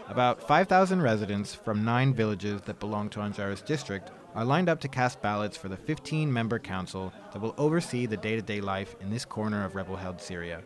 About 0.09 0.43
5,000 0.43 1.03
residents 1.03 1.55
from 1.55 1.85
nine 1.85 2.15
villages 2.15 2.62
that 2.62 2.81
belong 2.81 3.11
to 3.11 3.21
Anjara's 3.21 3.61
district 3.61 4.11
are 4.35 4.45
lined 4.45 4.71
up 4.71 4.81
to 4.81 4.88
cast 4.88 5.21
ballots 5.21 5.59
for 5.59 5.69
the 5.69 5.77
15 5.77 6.33
member 6.33 6.59
council 6.59 7.12
that 7.35 7.43
will 7.43 7.55
oversee 7.59 8.07
the 8.07 8.17
day 8.17 8.37
to 8.37 8.43
day 8.43 8.62
life 8.62 8.97
in 9.03 9.11
this 9.11 9.27
corner 9.27 9.67
of 9.67 9.75
rebel 9.75 9.97
held 9.97 10.19
Syria. 10.19 10.62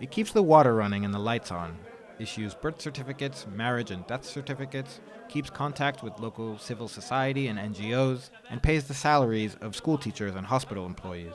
It 0.00 0.10
keeps 0.10 0.32
the 0.32 0.42
water 0.42 0.74
running 0.74 1.04
and 1.04 1.12
the 1.12 1.18
lights 1.18 1.52
on, 1.52 1.76
issues 2.20 2.54
birth 2.54 2.80
certificates, 2.80 3.46
marriage 3.54 3.90
and 3.90 4.06
death 4.06 4.24
certificates, 4.24 5.00
keeps 5.28 5.50
contact 5.50 6.02
with 6.02 6.18
local 6.18 6.58
civil 6.58 6.88
society 6.88 7.48
and 7.48 7.58
NGOs, 7.58 8.30
and 8.50 8.62
pays 8.62 8.84
the 8.84 8.94
salaries 8.94 9.56
of 9.60 9.76
school 9.76 9.98
teachers 9.98 10.34
and 10.34 10.46
hospital 10.46 10.86
employees. 10.86 11.34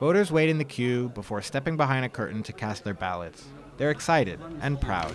Voters 0.00 0.30
wait 0.30 0.48
in 0.48 0.58
the 0.58 0.64
queue 0.64 1.08
before 1.08 1.42
stepping 1.42 1.76
behind 1.76 2.04
a 2.04 2.08
curtain 2.08 2.42
to 2.44 2.52
cast 2.52 2.84
their 2.84 2.94
ballots. 2.94 3.44
They're 3.78 3.90
excited 3.90 4.38
and 4.60 4.80
proud. 4.80 5.12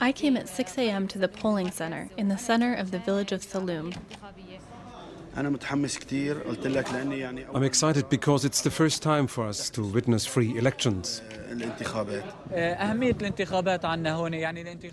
I 0.00 0.12
came 0.12 0.36
at 0.36 0.48
6 0.48 0.78
a.m. 0.78 1.08
to 1.08 1.18
the 1.18 1.28
polling 1.28 1.70
center 1.70 2.08
in 2.16 2.28
the 2.28 2.38
center 2.38 2.74
of 2.74 2.90
the 2.90 2.98
village 3.00 3.32
of 3.32 3.42
Saloum. 3.42 3.94
I'm 7.54 7.62
excited 7.62 8.08
because 8.08 8.44
it's 8.44 8.62
the 8.62 8.70
first 8.70 9.02
time 9.02 9.26
for 9.28 9.44
us 9.46 9.70
to 9.70 9.84
witness 9.84 10.26
free 10.26 10.58
elections. 10.58 11.22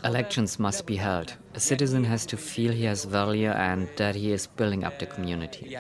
Elections 0.03 0.59
must 0.59 0.85
be 0.85 0.95
held. 0.95 1.33
A 1.55 1.59
citizen 1.59 2.03
has 2.03 2.25
to 2.27 2.37
feel 2.37 2.71
he 2.71 2.83
has 2.83 3.05
value 3.05 3.49
and 3.49 3.89
that 3.97 4.13
he 4.15 4.31
is 4.31 4.45
building 4.47 4.83
up 4.83 4.99
the 4.99 5.07
community. 5.07 5.75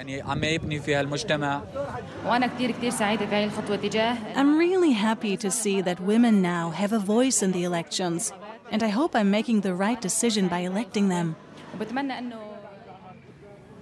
I'm 4.35 4.57
really 4.57 4.91
happy 4.91 5.37
to 5.37 5.51
see 5.51 5.81
that 5.81 5.99
women 5.99 6.41
now 6.41 6.69
have 6.71 6.91
a 6.93 6.99
voice 6.99 7.43
in 7.43 7.51
the 7.51 7.63
elections, 7.65 8.33
and 8.75 8.83
I 8.83 8.89
hope 8.89 9.15
I'm 9.15 9.31
making 9.31 9.61
the 9.61 9.73
right 9.73 10.01
decision 10.01 10.49
by 10.49 10.59
electing 10.59 11.07
them. 11.07 11.37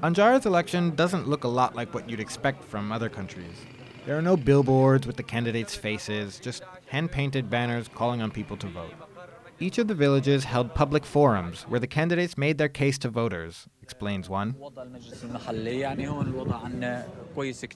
Anjara's 0.03 0.45
election 0.45 0.93
doesn't 0.93 1.27
look 1.27 1.45
a 1.45 1.47
lot 1.47 1.73
like 1.75 1.95
what 1.95 2.07
you'd 2.07 2.19
expect 2.19 2.63
from 2.63 2.91
other 2.91 3.09
countries. 3.09 3.57
There 4.05 4.15
are 4.15 4.21
no 4.21 4.37
billboards 4.37 5.07
with 5.07 5.17
the 5.17 5.23
candidates' 5.23 5.73
faces, 5.73 6.37
just 6.37 6.61
hand 6.89 7.11
painted 7.11 7.49
banners 7.49 7.87
calling 7.87 8.21
on 8.21 8.29
people 8.29 8.55
to 8.57 8.67
vote. 8.67 8.93
Each 9.59 9.79
of 9.79 9.87
the 9.87 9.95
villages 9.95 10.43
held 10.43 10.75
public 10.75 11.05
forums 11.05 11.63
where 11.63 11.79
the 11.79 11.87
candidates 11.87 12.37
made 12.37 12.59
their 12.59 12.69
case 12.69 12.99
to 12.99 13.09
voters, 13.09 13.65
explains 13.81 14.29
one. 14.29 14.55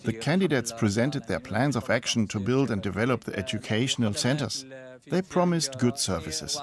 The 0.03 0.19
candidates 0.21 0.71
presented 0.71 1.27
their 1.27 1.39
plans 1.39 1.75
of 1.75 1.89
action 1.89 2.27
to 2.27 2.39
build 2.39 2.69
and 2.69 2.79
develop 2.79 3.23
the 3.23 3.35
educational 3.35 4.13
centers. 4.13 4.65
They 5.05 5.21
promised 5.21 5.79
good 5.79 5.97
services. 5.99 6.59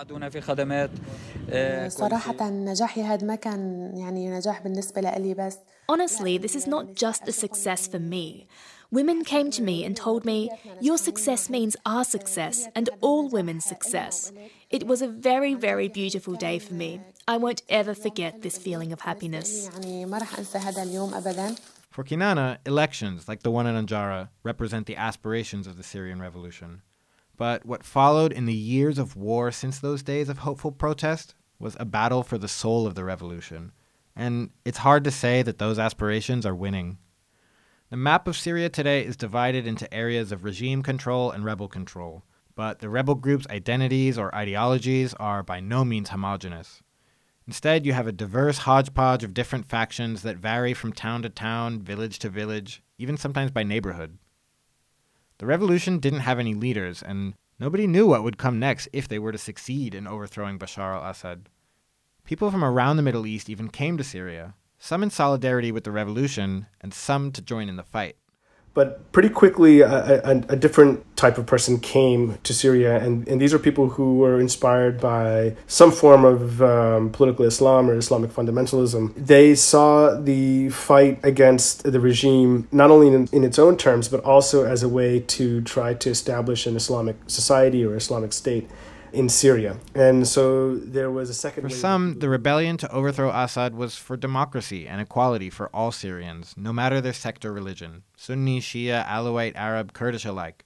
Honestly, 5.89 6.39
this 6.39 6.55
is 6.55 6.67
not 6.67 6.95
just 6.95 7.29
a 7.29 7.33
success 7.33 7.87
for 7.87 7.99
me. 7.99 8.47
Women 8.91 9.25
came 9.25 9.51
to 9.51 9.63
me 9.63 9.85
and 9.85 9.97
told 9.97 10.25
me, 10.25 10.51
Your 10.81 10.99
success 10.99 11.51
means 11.51 11.77
our 11.85 12.05
success 12.05 12.69
and 12.75 12.89
all 13.01 13.29
women's 13.29 13.65
success. 13.65 14.33
It 14.71 14.87
was 14.87 15.03
a 15.03 15.09
very, 15.09 15.55
very 15.55 15.89
beautiful 15.89 16.35
day 16.35 16.59
for 16.59 16.75
me. 16.75 17.01
I 17.27 17.37
won't 17.39 17.63
ever 17.69 17.95
forget 17.95 18.43
this 18.43 18.57
feeling 18.57 18.93
of 18.93 19.01
happiness. 19.01 19.69
For 21.91 22.05
Kinana, 22.05 22.59
elections, 22.67 23.29
like 23.29 23.43
the 23.43 23.51
one 23.51 23.67
in 23.67 23.75
Anjara, 23.87 24.29
represent 24.43 24.87
the 24.87 24.97
aspirations 24.97 25.67
of 25.67 25.77
the 25.77 25.83
Syrian 25.83 26.21
revolution. 26.21 26.83
But 27.37 27.67
what 27.67 27.85
followed 27.85 28.33
in 28.33 28.47
the 28.47 28.55
years 28.55 28.99
of 28.99 29.17
war 29.17 29.51
since 29.51 29.79
those 29.79 30.03
days 30.03 30.29
of 30.29 30.39
hopeful 30.39 30.73
protest 30.73 31.35
was 31.59 31.77
a 31.81 31.85
battle 31.85 32.23
for 32.23 32.39
the 32.39 32.49
soul 32.49 32.87
of 32.87 32.95
the 32.95 33.05
revolution. 33.05 33.73
And 34.15 34.51
it's 34.65 34.79
hard 34.79 35.05
to 35.05 35.11
say 35.11 35.43
that 35.43 35.59
those 35.59 35.79
aspirations 35.79 36.47
are 36.47 36.55
winning. 36.55 36.99
The 37.91 37.97
map 37.97 38.29
of 38.29 38.37
Syria 38.37 38.69
today 38.69 39.05
is 39.05 39.17
divided 39.17 39.67
into 39.67 39.93
areas 39.93 40.33
of 40.33 40.45
regime 40.45 40.83
control 40.83 41.31
and 41.31 41.45
rebel 41.45 41.69
control, 41.69 42.25
but 42.55 42.79
the 42.79 42.89
rebel 42.89 43.15
groups' 43.15 43.47
identities 43.49 44.19
or 44.19 44.35
ideologies 44.35 45.15
are 45.15 45.43
by 45.43 45.61
no 45.61 45.85
means 45.85 46.11
homogenous. 46.11 46.83
Instead, 47.47 47.85
you 47.85 47.93
have 47.93 48.07
a 48.07 48.13
diverse 48.13 48.59
hodgepodge 48.59 49.23
of 49.23 49.35
different 49.35 49.67
factions 49.67 50.23
that 50.23 50.39
vary 50.39 50.73
from 50.73 50.93
town 50.93 51.23
to 51.23 51.29
town, 51.29 51.83
village 51.83 52.19
to 52.21 52.29
village, 52.29 52.83
even 52.97 53.17
sometimes 53.17 53.51
by 53.51 53.63
neighborhood. 53.63 54.19
The 55.39 55.47
revolution 55.47 55.99
didn't 55.99 56.21
have 56.21 56.39
any 56.39 56.55
leaders, 56.55 57.03
and 57.03 57.35
nobody 57.59 57.87
knew 57.87 58.07
what 58.07 58.23
would 58.23 58.39
come 58.39 58.59
next 58.59 58.89
if 58.93 59.09
they 59.09 59.19
were 59.19 59.33
to 59.33 59.39
succeed 59.39 59.95
in 59.95 60.07
overthrowing 60.07 60.59
Bashar 60.59 60.95
al 60.95 61.11
Assad. 61.11 61.49
People 62.25 62.51
from 62.51 62.65
around 62.65 62.97
the 62.97 63.03
Middle 63.03 63.27
East 63.27 63.51
even 63.51 63.69
came 63.69 63.97
to 63.97 64.05
Syria, 64.05 64.55
some 64.79 65.03
in 65.03 65.11
solidarity 65.11 65.73
with 65.73 65.85
the 65.85 65.93
revolution, 65.93 66.67
and 66.81 66.95
some 66.95 67.33
to 67.33 67.43
join 67.43 67.69
in 67.69 67.77
the 67.77 67.83
fight. 67.83 68.17
But 68.75 69.13
pretty 69.13 69.29
quickly, 69.29 69.83
a, 69.83 70.21
a, 70.25 70.31
a, 70.49 70.57
different 70.57 71.17
type 71.17 71.39
of 71.39 71.47
person 71.47 71.79
came 71.79 72.39
to 72.43 72.53
Syria, 72.53 73.01
and, 73.01 73.27
and 73.29 73.41
these 73.41 73.55
are 73.55 73.59
people 73.61 73.91
who 73.91 74.19
were 74.19 74.41
inspired 74.41 75.01
by 75.01 75.55
some 75.69 75.93
form 75.93 76.25
of 76.25 76.61
um, 76.61 77.11
political 77.11 77.45
Islam 77.45 77.89
or 77.89 77.95
Islamic 77.95 78.33
fundamentalism. 78.33 79.15
They 79.15 79.55
saw 79.55 80.21
the 80.21 80.71
fight 80.71 81.21
against 81.23 81.85
the 81.85 82.01
regime 82.01 82.67
not 82.73 82.91
only 82.91 83.07
in, 83.07 83.29
in 83.31 83.45
its 83.45 83.61
own 83.61 83.77
terms, 83.77 84.09
but 84.09 84.25
also 84.25 84.65
as 84.65 84.83
a 84.83 84.89
way 84.89 85.21
to 85.21 85.61
try 85.61 85.95
to 85.95 86.11
establish 86.11 86.67
an 86.67 86.75
Islamic 86.75 87.17
society 87.29 87.85
or 87.85 87.95
Islamic 87.95 88.33
state 88.33 88.69
in 89.15 89.29
Syria. 89.29 89.79
And 89.95 90.27
so 90.27 90.77
there 90.77 91.11
was 91.11 91.31
a 91.31 91.35
second. 91.35 91.63
For 91.63 91.71
some, 91.71 92.19
the 92.19 92.29
rebellion 92.29 92.77
to 92.79 92.93
overthrow 92.93 93.31
Assad 93.31 93.75
was 93.75 93.97
for 93.97 94.17
democracy 94.17 94.87
and 94.87 95.01
equality 95.01 95.51
for 95.51 95.69
all 95.69 95.93
Syrians, 95.93 96.55
no 96.57 96.73
matter 96.73 97.01
their 97.01 97.13
sect 97.13 97.45
or 97.45 97.53
religion 97.53 98.03
Sunni, 98.17 98.61
Shia, 98.61 99.07
Alawite, 99.07 99.55
Arab, 99.55 99.93
Kurdish 99.93 100.25
alike. 100.25 100.65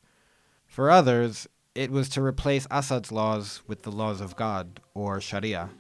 For 0.66 0.90
others, 0.90 1.46
it 1.74 1.90
was 1.90 2.08
to 2.10 2.22
replace 2.22 2.66
Assad's 2.70 3.12
laws 3.12 3.62
with 3.66 3.82
the 3.82 3.92
laws 3.92 4.20
of 4.20 4.36
God, 4.36 4.80
or 4.94 5.20
Sharia. 5.20 5.70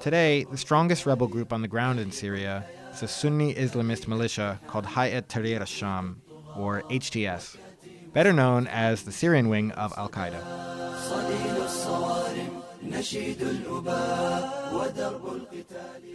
Today, 0.00 0.44
the 0.44 0.56
strongest 0.56 1.06
rebel 1.06 1.26
group 1.26 1.52
on 1.52 1.62
the 1.62 1.68
ground 1.68 1.98
in 1.98 2.12
Syria 2.12 2.64
is 2.92 3.02
a 3.02 3.08
Sunni 3.08 3.54
Islamist 3.54 4.06
militia 4.06 4.60
called 4.68 4.86
Hayat 4.86 5.26
Tahrir 5.26 5.58
al-Sham, 5.58 6.22
or 6.56 6.82
HTS, 6.82 7.56
better 8.12 8.32
known 8.32 8.68
as 8.68 9.02
the 9.02 9.12
Syrian 9.12 9.48
wing 9.48 9.72
of 9.72 9.92
Al 9.98 10.08
Qaeda. 10.08 10.87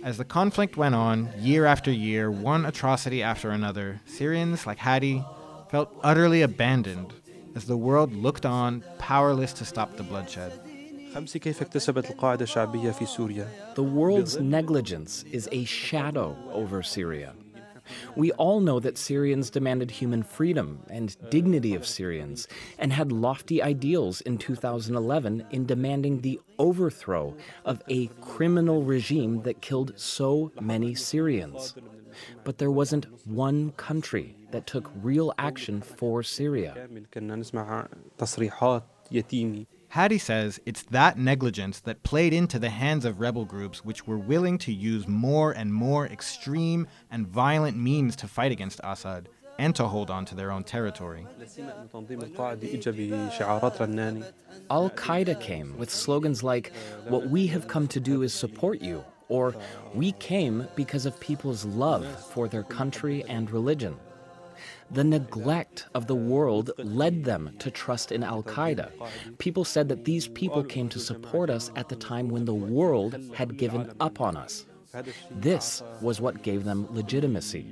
As 0.03 0.17
the 0.17 0.25
conflict 0.25 0.75
went 0.75 0.95
on, 0.95 1.29
year 1.39 1.65
after 1.65 1.91
year, 1.91 2.29
one 2.29 2.65
atrocity 2.65 3.23
after 3.23 3.51
another, 3.51 4.01
Syrians 4.05 4.67
like 4.67 4.79
Hadi 4.79 5.23
felt 5.69 5.95
utterly 6.03 6.41
abandoned 6.41 7.13
as 7.55 7.65
the 7.65 7.77
world 7.77 8.13
looked 8.13 8.45
on, 8.45 8.83
powerless 8.97 9.53
to 9.53 9.65
stop 9.65 9.95
the 9.95 10.03
bloodshed. 10.03 10.51
The 13.75 13.83
world's 13.83 14.39
negligence 14.39 15.23
is 15.31 15.47
a 15.51 15.63
shadow 15.65 16.35
over 16.51 16.81
Syria. 16.83 17.33
We 18.15 18.31
all 18.33 18.59
know 18.59 18.79
that 18.79 18.97
Syrians 18.97 19.49
demanded 19.49 19.91
human 19.91 20.23
freedom 20.23 20.83
and 20.89 21.15
dignity 21.29 21.75
of 21.75 21.85
Syrians 21.85 22.47
and 22.77 22.93
had 22.93 23.11
lofty 23.11 23.61
ideals 23.61 24.21
in 24.21 24.37
2011 24.37 25.45
in 25.51 25.65
demanding 25.65 26.21
the 26.21 26.39
overthrow 26.57 27.35
of 27.65 27.81
a 27.89 28.07
criminal 28.21 28.83
regime 28.83 29.41
that 29.43 29.61
killed 29.61 29.93
so 29.95 30.51
many 30.61 30.95
Syrians. 30.95 31.75
But 32.43 32.57
there 32.57 32.71
wasn't 32.71 33.07
one 33.27 33.71
country 33.71 34.35
that 34.51 34.67
took 34.67 34.91
real 35.01 35.33
action 35.37 35.81
for 35.81 36.23
Syria. 36.23 36.87
Hadi 39.93 40.17
says 40.17 40.59
it's 40.65 40.81
that 40.85 41.19
negligence 41.19 41.79
that 41.81 42.01
played 42.01 42.33
into 42.33 42.57
the 42.57 42.71
hands 42.71 43.05
of 43.05 43.19
rebel 43.19 43.45
groups 43.45 43.85
which 43.85 44.07
were 44.07 44.17
willing 44.17 44.57
to 44.57 44.73
use 44.73 45.07
more 45.07 45.51
and 45.51 45.71
more 45.71 46.07
extreme 46.07 46.87
and 47.11 47.27
violent 47.27 47.77
means 47.77 48.15
to 48.15 48.27
fight 48.27 48.51
against 48.51 48.81
Assad 48.83 49.29
and 49.59 49.75
to 49.75 49.85
hold 49.85 50.09
on 50.09 50.25
to 50.25 50.33
their 50.33 50.51
own 50.51 50.63
territory. 50.63 51.27
Al 54.71 54.89
Qaeda 54.89 55.39
came 55.39 55.77
with 55.77 55.91
slogans 55.91 56.41
like, 56.41 56.73
What 57.07 57.29
we 57.29 57.45
have 57.45 57.67
come 57.67 57.87
to 57.89 57.99
do 57.99 58.23
is 58.23 58.33
support 58.33 58.81
you, 58.81 59.05
or 59.29 59.55
We 59.93 60.13
came 60.13 60.67
because 60.75 61.05
of 61.05 61.19
people's 61.19 61.65
love 61.65 62.07
for 62.31 62.47
their 62.47 62.63
country 62.63 63.23
and 63.29 63.51
religion. 63.51 63.95
The 64.93 65.03
neglect 65.03 65.87
of 65.95 66.05
the 66.05 66.15
world 66.15 66.71
led 66.77 67.23
them 67.23 67.55
to 67.59 67.71
trust 67.71 68.11
in 68.11 68.23
Al 68.23 68.43
Qaeda. 68.43 68.91
People 69.39 69.65
said 69.65 69.89
that 69.89 70.05
these 70.05 70.27
people 70.27 70.63
came 70.63 70.87
to 70.89 70.99
support 70.99 71.49
us 71.49 71.71
at 71.75 71.89
the 71.89 71.95
time 71.95 72.29
when 72.29 72.45
the 72.45 72.53
world 72.53 73.17
had 73.33 73.57
given 73.57 73.91
up 73.99 74.21
on 74.21 74.37
us. 74.37 74.65
This 75.31 75.81
was 76.01 76.21
what 76.21 76.43
gave 76.43 76.63
them 76.63 76.87
legitimacy. 76.91 77.65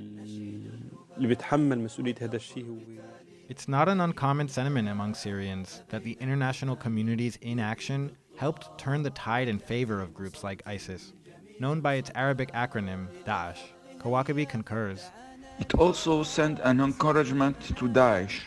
It's 3.48 3.68
not 3.68 3.88
an 3.88 4.00
uncommon 4.00 4.48
sentiment 4.48 4.88
among 4.88 5.14
Syrians 5.14 5.82
that 5.90 6.02
the 6.02 6.16
international 6.20 6.74
community's 6.74 7.36
inaction 7.42 8.16
helped 8.36 8.76
turn 8.78 9.02
the 9.02 9.10
tide 9.10 9.46
in 9.46 9.58
favor 9.58 10.00
of 10.00 10.14
groups 10.14 10.42
like 10.42 10.62
ISIS. 10.66 11.12
Known 11.60 11.80
by 11.80 11.94
its 11.94 12.10
Arabic 12.16 12.50
acronym, 12.52 13.06
Daesh, 13.24 13.58
Kawakibi 13.98 14.48
concurs. 14.48 15.10
It 15.58 15.74
also 15.74 16.22
sent 16.22 16.58
an 16.60 16.80
encouragement 16.80 17.60
to 17.76 17.88
Daesh. 17.88 18.42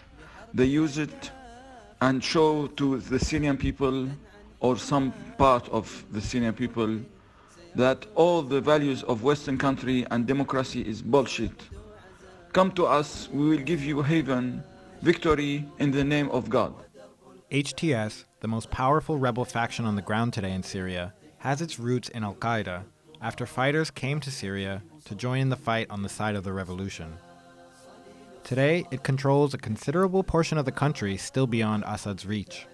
They 0.54 0.66
use 0.66 0.98
it 0.98 1.32
and 2.02 2.24
show 2.24 2.68
to 2.68 3.00
the 3.00 3.20
Syrian 3.20 3.58
people 3.58 4.10
or 4.60 4.78
some 4.78 5.14
part 5.38 5.68
of 5.70 6.06
the 6.12 6.22
Syrian 6.22 6.54
people 6.54 7.00
that 7.76 8.06
all 8.16 8.42
the 8.42 8.62
values 8.62 9.04
of 9.04 9.24
Western 9.24 9.58
country 9.58 10.06
and 10.12 10.26
democracy 10.26 10.82
is 10.82 11.02
bullshit. 11.02 11.64
Come 12.54 12.72
to 12.72 12.86
us, 12.86 13.28
we 13.34 13.50
will 13.50 13.64
give 13.64 13.84
you 13.84 14.02
haven, 14.02 14.64
victory 15.02 15.68
in 15.78 15.92
the 15.92 16.04
name 16.04 16.30
of 16.30 16.50
God. 16.50 16.74
HTS, 17.52 18.24
the 18.40 18.48
most 18.48 18.72
powerful 18.72 19.18
rebel 19.18 19.46
faction 19.46 19.86
on 19.86 19.96
the 19.96 20.02
ground 20.02 20.34
today 20.34 20.54
in 20.54 20.64
Syria, 20.64 21.14
has 21.40 21.62
its 21.62 21.78
roots 21.80 22.10
in 22.10 22.24
Al 22.24 22.36
Qaeda 22.36 22.84
after 23.26 23.48
fighters 23.48 23.90
came 23.90 24.20
to 24.20 24.30
Syria 24.30 24.84
to 25.04 25.16
join 25.16 25.40
in 25.40 25.50
the 25.50 25.56
fight 25.56 25.88
on 25.90 26.04
the 26.04 26.10
side 26.10 26.36
of 26.36 26.44
the 26.44 26.54
revolution. 26.54 27.12
Today, 28.44 28.86
it 28.92 29.02
controls 29.02 29.52
a 29.52 29.58
considerable 29.58 30.22
portion 30.22 30.60
of 30.60 30.66
the 30.66 30.72
country 30.72 31.18
still 31.18 31.48
beyond 31.48 31.84
Assad's 31.88 32.28
reach. 32.28 32.68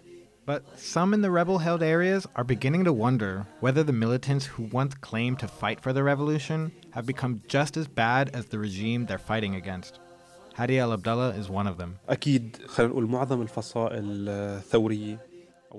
But 0.46 0.77
some 0.77 1.13
in 1.13 1.22
the 1.22 1.31
rebel 1.31 1.60
held 1.60 1.81
areas 1.81 2.27
are 2.36 2.43
beginning 2.43 2.84
to 2.84 2.91
wonder 2.91 3.48
whether 3.62 3.81
the 3.81 3.93
militants 3.93 4.46
who 4.46 4.63
once 4.63 4.93
claimed 4.96 5.39
to 5.39 5.48
fight 5.48 5.79
for 5.79 5.93
the 5.93 6.03
revolution 6.03 6.74
have 6.89 7.05
become 7.05 7.41
just 7.48 7.77
as 7.77 7.88
bad 7.88 8.31
as 8.34 8.48
the 8.48 8.60
regime 8.60 9.05
they're 9.05 9.17
fighting 9.17 9.55
against. 9.55 10.01
Hadi 10.55 10.79
al 10.79 10.91
Abdallah 10.91 11.29
is 11.29 11.50
one 11.50 11.65
of 11.65 11.77
them. 11.77 11.98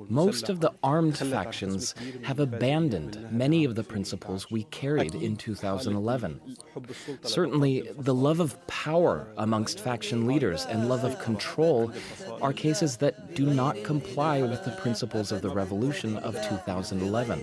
Most 0.09 0.49
of 0.49 0.61
the 0.61 0.73
armed 0.83 1.19
factions 1.19 1.95
have 2.23 2.41
abandoned 2.41 3.29
many 3.31 3.65
of 3.65 3.75
the 3.75 3.85
principles 3.85 4.51
we 4.51 4.65
carried 4.65 5.15
in 5.15 5.37
2011. 5.37 6.41
Certainly, 7.23 7.91
the 7.99 8.15
love 8.15 8.41
of 8.41 8.65
power 8.67 9.29
amongst 9.37 9.81
faction 9.81 10.27
leaders 10.27 10.65
and 10.67 10.89
love 10.89 11.05
of 11.05 11.19
control 11.19 11.93
are 12.41 12.53
cases 12.53 12.97
that 12.99 13.35
do 13.35 13.47
not 13.47 13.83
comply 13.85 14.43
with 14.43 14.65
the 14.65 14.71
principles 14.73 15.31
of 15.33 15.43
the 15.43 15.51
revolution 15.51 16.17
of 16.19 16.35
2011. 16.35 17.41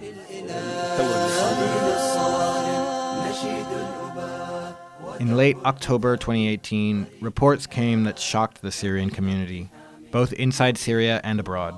In 5.20 5.36
late 5.36 5.58
October 5.66 6.16
2018, 6.18 7.08
reports 7.22 7.68
came 7.68 8.06
that 8.06 8.18
shocked 8.18 8.62
the 8.62 8.72
Syrian 8.72 9.10
community, 9.10 9.70
both 10.12 10.34
inside 10.34 10.78
Syria 10.78 11.20
and 11.24 11.40
abroad. 11.40 11.76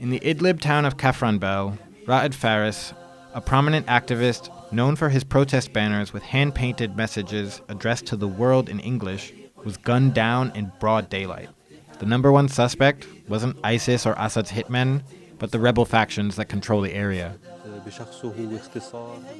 In 0.00 0.08
the 0.08 0.20
Idlib 0.20 0.62
town 0.62 0.86
of 0.86 0.96
Kafranbel, 0.96 1.78
Ra'ad 2.06 2.32
Faris, 2.32 2.94
a 3.34 3.40
prominent 3.42 3.86
activist 3.86 4.48
known 4.72 4.96
for 4.96 5.10
his 5.10 5.24
protest 5.24 5.74
banners 5.74 6.10
with 6.14 6.22
hand 6.22 6.54
painted 6.54 6.96
messages 6.96 7.60
addressed 7.68 8.06
to 8.06 8.16
the 8.16 8.26
world 8.26 8.70
in 8.70 8.80
English, 8.80 9.34
was 9.62 9.76
gunned 9.76 10.14
down 10.14 10.52
in 10.54 10.72
broad 10.80 11.10
daylight. 11.10 11.50
The 11.98 12.06
number 12.06 12.32
one 12.32 12.48
suspect 12.48 13.06
wasn't 13.28 13.58
ISIS 13.62 14.06
or 14.06 14.14
Assad's 14.14 14.50
hitmen, 14.50 15.02
but 15.38 15.50
the 15.50 15.60
rebel 15.60 15.84
factions 15.84 16.34
that 16.36 16.46
control 16.46 16.80
the 16.80 16.94
area. 16.94 17.36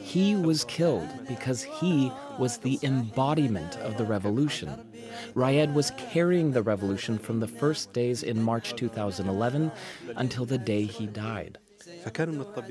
He 0.02 0.36
was 0.36 0.64
killed 0.64 1.08
because 1.26 1.62
he 1.62 2.12
was 2.38 2.58
the 2.58 2.78
embodiment 2.82 3.78
of 3.78 3.96
the 3.96 4.04
revolution. 4.04 4.89
Rayed 5.34 5.74
was 5.74 5.92
carrying 5.96 6.52
the 6.52 6.62
revolution 6.62 7.18
from 7.18 7.40
the 7.40 7.48
first 7.48 7.92
days 7.92 8.22
in 8.22 8.42
March 8.42 8.74
2011 8.76 9.70
until 10.16 10.44
the 10.44 10.58
day 10.58 10.84
he 10.84 11.06
died. 11.06 11.58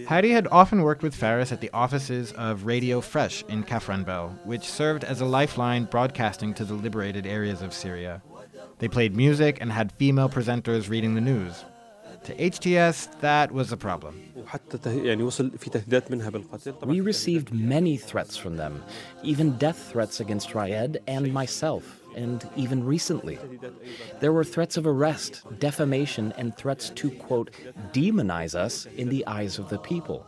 Hadi 0.07 0.31
had 0.31 0.47
often 0.51 0.81
worked 0.83 1.03
with 1.03 1.15
Faris 1.15 1.51
at 1.51 1.61
the 1.61 1.69
offices 1.73 2.31
of 2.33 2.65
Radio 2.65 3.01
Fresh 3.01 3.43
in 3.49 3.63
Kafranbel, 3.63 4.45
which 4.45 4.63
served 4.63 5.03
as 5.03 5.21
a 5.21 5.25
lifeline 5.25 5.85
broadcasting 5.85 6.53
to 6.55 6.65
the 6.65 6.73
liberated 6.73 7.25
areas 7.25 7.61
of 7.61 7.73
Syria. 7.73 8.21
They 8.79 8.87
played 8.87 9.15
music 9.15 9.57
and 9.61 9.71
had 9.71 9.91
female 9.93 10.29
presenters 10.29 10.89
reading 10.89 11.15
the 11.15 11.21
news. 11.21 11.65
To 12.25 12.35
HTS, 12.35 13.19
that 13.21 13.51
was 13.51 13.71
a 13.71 13.77
problem. 13.77 14.21
We 16.85 17.01
received 17.01 17.53
many 17.53 17.97
threats 17.97 18.37
from 18.37 18.57
them, 18.57 18.83
even 19.23 19.57
death 19.57 19.91
threats 19.91 20.19
against 20.19 20.53
Rayed 20.53 20.99
and 21.07 21.33
myself, 21.33 21.98
and 22.19 22.47
even 22.55 22.83
recently. 22.83 23.39
There 24.19 24.33
were 24.33 24.43
threats 24.43 24.77
of 24.77 24.85
arrest, 24.85 25.41
defamation, 25.59 26.33
and 26.37 26.55
threats 26.55 26.89
to, 26.91 27.09
quote, 27.11 27.51
demonize 27.93 28.55
us 28.55 28.85
in 28.97 29.09
the 29.09 29.25
eyes 29.25 29.57
of 29.57 29.69
the 29.69 29.79
people. 29.79 30.25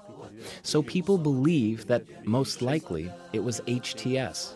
So 0.63 0.81
people 0.81 1.17
believe 1.17 1.87
that 1.87 2.03
most 2.25 2.61
likely 2.61 3.11
it 3.33 3.43
was 3.43 3.61
HTS. 3.61 4.55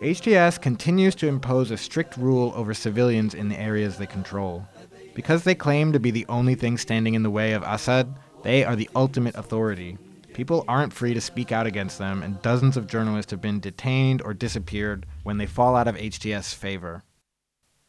HTS 0.00 0.60
continues 0.60 1.14
to 1.16 1.28
impose 1.28 1.70
a 1.70 1.76
strict 1.76 2.16
rule 2.16 2.52
over 2.54 2.72
civilians 2.72 3.34
in 3.34 3.48
the 3.48 3.58
areas 3.58 3.98
they 3.98 4.06
control. 4.06 4.66
Because 5.14 5.44
they 5.44 5.54
claim 5.54 5.92
to 5.92 6.00
be 6.00 6.10
the 6.10 6.26
only 6.28 6.54
thing 6.54 6.78
standing 6.78 7.14
in 7.14 7.22
the 7.22 7.30
way 7.30 7.52
of 7.52 7.62
Assad, 7.62 8.14
they 8.42 8.64
are 8.64 8.76
the 8.76 8.88
ultimate 8.94 9.34
authority. 9.34 9.98
People 10.36 10.66
aren't 10.68 10.92
free 10.92 11.14
to 11.14 11.20
speak 11.22 11.50
out 11.50 11.66
against 11.66 11.96
them, 11.96 12.22
and 12.22 12.42
dozens 12.42 12.76
of 12.76 12.86
journalists 12.86 13.30
have 13.30 13.40
been 13.40 13.58
detained 13.58 14.20
or 14.20 14.34
disappeared 14.34 15.06
when 15.22 15.38
they 15.38 15.46
fall 15.46 15.74
out 15.74 15.88
of 15.88 15.96
HTS' 15.96 16.54
favor. 16.54 17.04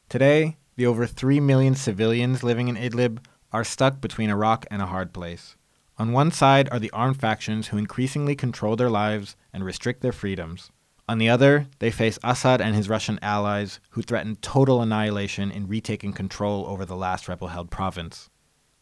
Today, 0.08 0.56
the 0.78 0.86
over 0.86 1.06
3 1.06 1.42
million 1.42 1.76
civilians 1.76 2.44
living 2.44 2.70
in 2.70 2.78
Idlib 2.78 3.20
are 3.52 3.66
stuck 3.66 4.00
between 4.00 4.30
a 4.30 4.38
rock 4.38 4.66
and 4.72 4.82
a 4.82 4.86
hard 4.86 5.12
place. 5.12 5.58
On 5.98 6.14
one 6.14 6.32
side 6.32 6.70
are 6.72 6.80
the 6.80 6.90
armed 6.92 7.20
factions 7.20 7.68
who 7.68 7.78
increasingly 7.78 8.34
control 8.34 8.78
their 8.78 8.90
lives 8.90 9.36
and 9.52 9.66
restrict 9.66 10.00
their 10.00 10.14
freedoms. 10.14 10.72
On 11.10 11.18
the 11.18 11.28
other, 11.28 11.68
they 11.80 11.92
face 11.92 12.18
Assad 12.24 12.62
and 12.62 12.74
his 12.74 12.88
Russian 12.88 13.20
allies, 13.22 13.82
who 13.90 14.02
threaten 14.02 14.38
total 14.38 14.82
annihilation 14.82 15.52
in 15.52 15.68
retaking 15.68 16.14
control 16.14 16.66
over 16.66 16.86
the 16.86 16.96
last 16.96 17.28
rebel 17.28 17.50
held 17.50 17.70
province. 17.70 18.30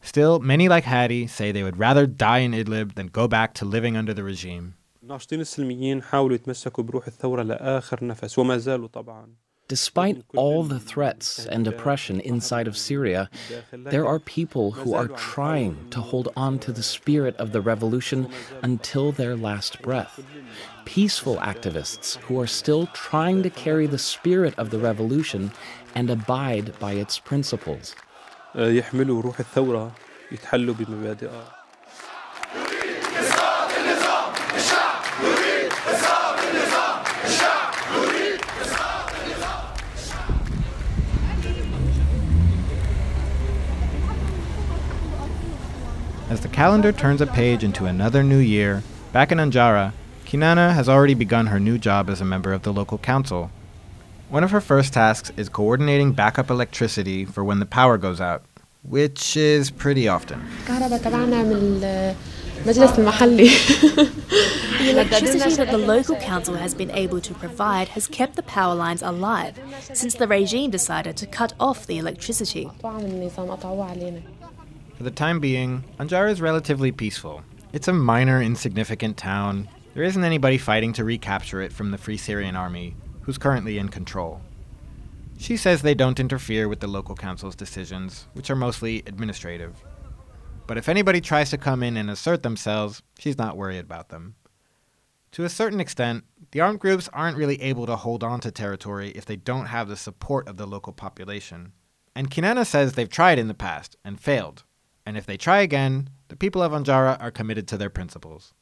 Still, 0.06 0.38
many 0.38 0.68
like 0.68 0.84
Hadi 0.84 1.26
say 1.26 1.50
they 1.50 1.64
would 1.64 1.80
rather 1.80 2.06
die 2.06 2.38
in 2.38 2.52
Idlib 2.52 2.94
than 2.94 3.08
go 3.08 3.26
back 3.26 3.54
to 3.54 3.64
living 3.64 3.96
under 3.96 4.14
the 4.14 4.22
regime. 4.22 4.74
Despite 9.68 10.22
all 10.36 10.62
the 10.62 10.78
threats 10.78 11.46
and 11.46 11.66
oppression 11.66 12.20
inside 12.20 12.68
of 12.68 12.76
Syria, 12.76 13.28
there 13.72 14.06
are 14.06 14.20
people 14.20 14.70
who 14.70 14.94
are 14.94 15.08
trying 15.08 15.90
to 15.90 16.00
hold 16.00 16.28
on 16.36 16.60
to 16.60 16.70
the 16.70 16.84
spirit 16.84 17.36
of 17.36 17.50
the 17.50 17.60
revolution 17.60 18.28
until 18.62 19.10
their 19.10 19.36
last 19.36 19.82
breath. 19.82 20.24
Peaceful 20.84 21.38
activists 21.38 22.14
who 22.18 22.40
are 22.40 22.46
still 22.46 22.86
trying 22.94 23.42
to 23.42 23.50
carry 23.50 23.88
the 23.88 23.98
spirit 23.98 24.54
of 24.56 24.70
the 24.70 24.78
revolution 24.78 25.50
and 25.96 26.10
abide 26.10 26.78
by 26.78 26.92
its 26.92 27.18
principles. 27.18 27.96
يحملوا 28.55 29.21
روح 29.21 29.39
الثورة 29.39 29.91
يتحلوا 30.31 30.75
بمبادئها 30.79 31.61
As 46.31 46.39
the 46.39 46.47
calendar 46.47 46.93
turns 46.93 47.19
a 47.19 47.27
page 47.27 47.61
into 47.61 47.87
another 47.87 48.23
new 48.23 48.37
year, 48.37 48.83
back 49.11 49.33
in 49.33 49.37
Anjara, 49.37 49.91
Kinana 50.25 50.73
has 50.73 50.87
already 50.87 51.13
begun 51.13 51.47
her 51.47 51.59
new 51.59 51.77
job 51.77 52.09
as 52.09 52.21
a 52.21 52.25
member 52.25 52.53
of 52.53 52.63
the 52.63 52.71
local 52.71 52.97
council. 52.97 53.51
one 54.28 54.42
of 54.42 54.50
her 54.50 54.60
first 54.60 54.92
tasks 54.92 55.30
is 55.36 55.48
coordinating 55.48 56.12
backup 56.12 56.50
electricity 56.50 57.24
for 57.24 57.44
when 57.44 57.60
the 57.60 57.66
power 57.66 57.96
goes 57.96 58.20
out. 58.20 58.42
which 58.82 59.36
is 59.36 59.70
pretty 59.70 60.08
often. 60.08 60.40
The 64.78 64.90
electricity 64.90 65.54
that 65.56 65.70
the 65.70 65.78
local 65.78 66.16
council 66.16 66.54
has 66.56 66.74
been 66.74 66.90
able 66.90 67.20
to 67.20 67.34
provide 67.34 67.88
has 67.88 68.06
kept 68.08 68.36
the 68.36 68.42
power 68.42 68.74
lines 68.74 69.02
alive 69.02 69.58
since 69.92 70.14
the 70.14 70.28
regime 70.28 70.70
decided 70.70 71.16
to 71.16 71.26
cut 71.26 71.54
off 71.58 71.86
the 71.86 71.98
electricity. 71.98 72.70
For 72.80 73.00
the 75.02 75.10
time 75.10 75.40
being, 75.40 75.84
Anjar 75.98 76.30
is 76.30 76.40
relatively 76.40 76.92
peaceful. 76.92 77.42
It's 77.72 77.88
a 77.88 77.92
minor, 77.92 78.40
insignificant 78.40 79.16
town. 79.16 79.68
There 79.94 80.04
isn't 80.04 80.22
anybody 80.24 80.58
fighting 80.58 80.92
to 80.94 81.04
recapture 81.04 81.60
it 81.62 81.72
from 81.72 81.90
the 81.90 81.98
Free 81.98 82.16
Syrian 82.16 82.54
Army, 82.56 82.94
who's 83.26 83.38
currently 83.38 83.76
in 83.76 83.88
control. 83.88 84.40
She 85.36 85.56
says 85.56 85.82
they 85.82 85.94
don't 85.94 86.20
interfere 86.20 86.68
with 86.68 86.78
the 86.78 86.86
local 86.86 87.16
council's 87.16 87.56
decisions, 87.56 88.28
which 88.34 88.50
are 88.50 88.56
mostly 88.56 89.02
administrative. 89.06 89.84
But 90.68 90.78
if 90.78 90.88
anybody 90.88 91.20
tries 91.20 91.50
to 91.50 91.58
come 91.58 91.82
in 91.82 91.96
and 91.96 92.08
assert 92.08 92.44
themselves, 92.44 93.02
she's 93.18 93.36
not 93.36 93.56
worried 93.56 93.80
about 93.80 94.08
them. 94.08 94.36
To 95.32 95.44
a 95.44 95.48
certain 95.48 95.80
extent, 95.80 96.24
the 96.52 96.60
armed 96.60 96.78
groups 96.78 97.10
aren't 97.12 97.36
really 97.36 97.60
able 97.60 97.84
to 97.86 97.96
hold 97.96 98.22
on 98.22 98.38
to 98.40 98.50
territory 98.52 99.10
if 99.10 99.26
they 99.26 99.36
don't 99.36 99.66
have 99.66 99.88
the 99.88 99.96
support 99.96 100.48
of 100.48 100.56
the 100.56 100.66
local 100.66 100.92
population. 100.92 101.72
And 102.14 102.30
Kinana 102.30 102.64
says 102.64 102.92
they've 102.92 103.08
tried 103.08 103.40
in 103.40 103.48
the 103.48 103.54
past 103.54 103.96
and 104.04 104.20
failed. 104.20 104.62
And 105.04 105.16
if 105.16 105.26
they 105.26 105.36
try 105.36 105.58
again, 105.58 106.10
the 106.28 106.36
people 106.36 106.62
of 106.62 106.72
Anjara 106.72 107.20
are 107.20 107.32
committed 107.32 107.66
to 107.68 107.76
their 107.76 107.90
principles. 107.90 108.54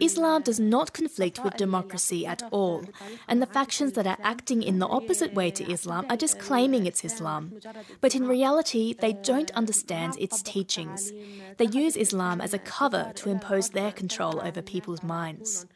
Islam 0.00 0.42
does 0.42 0.60
not 0.60 0.92
conflict 0.92 1.44
with 1.44 1.56
democracy 1.56 2.26
at 2.26 2.42
all, 2.50 2.84
and 3.28 3.42
the 3.42 3.46
factions 3.46 3.92
that 3.92 4.06
are 4.06 4.16
acting 4.22 4.62
in 4.62 4.78
the 4.78 4.86
opposite 4.86 5.34
way 5.34 5.50
to 5.50 5.70
Islam 5.70 6.06
are 6.08 6.16
just 6.16 6.38
claiming 6.38 6.86
it's 6.86 7.04
Islam. 7.04 7.52
But 8.00 8.14
in 8.14 8.26
reality, 8.26 8.94
they 8.98 9.12
don't 9.12 9.50
understand 9.52 10.16
its 10.18 10.42
teachings. 10.42 11.12
They 11.58 11.66
use 11.66 11.94
Islam 11.96 12.40
as 12.40 12.54
a 12.54 12.58
cover 12.58 13.12
to 13.16 13.30
impose 13.30 13.70
their 13.70 13.92
control 13.92 14.40
over 14.40 14.62
people's 14.62 15.02
minds. 15.02 15.66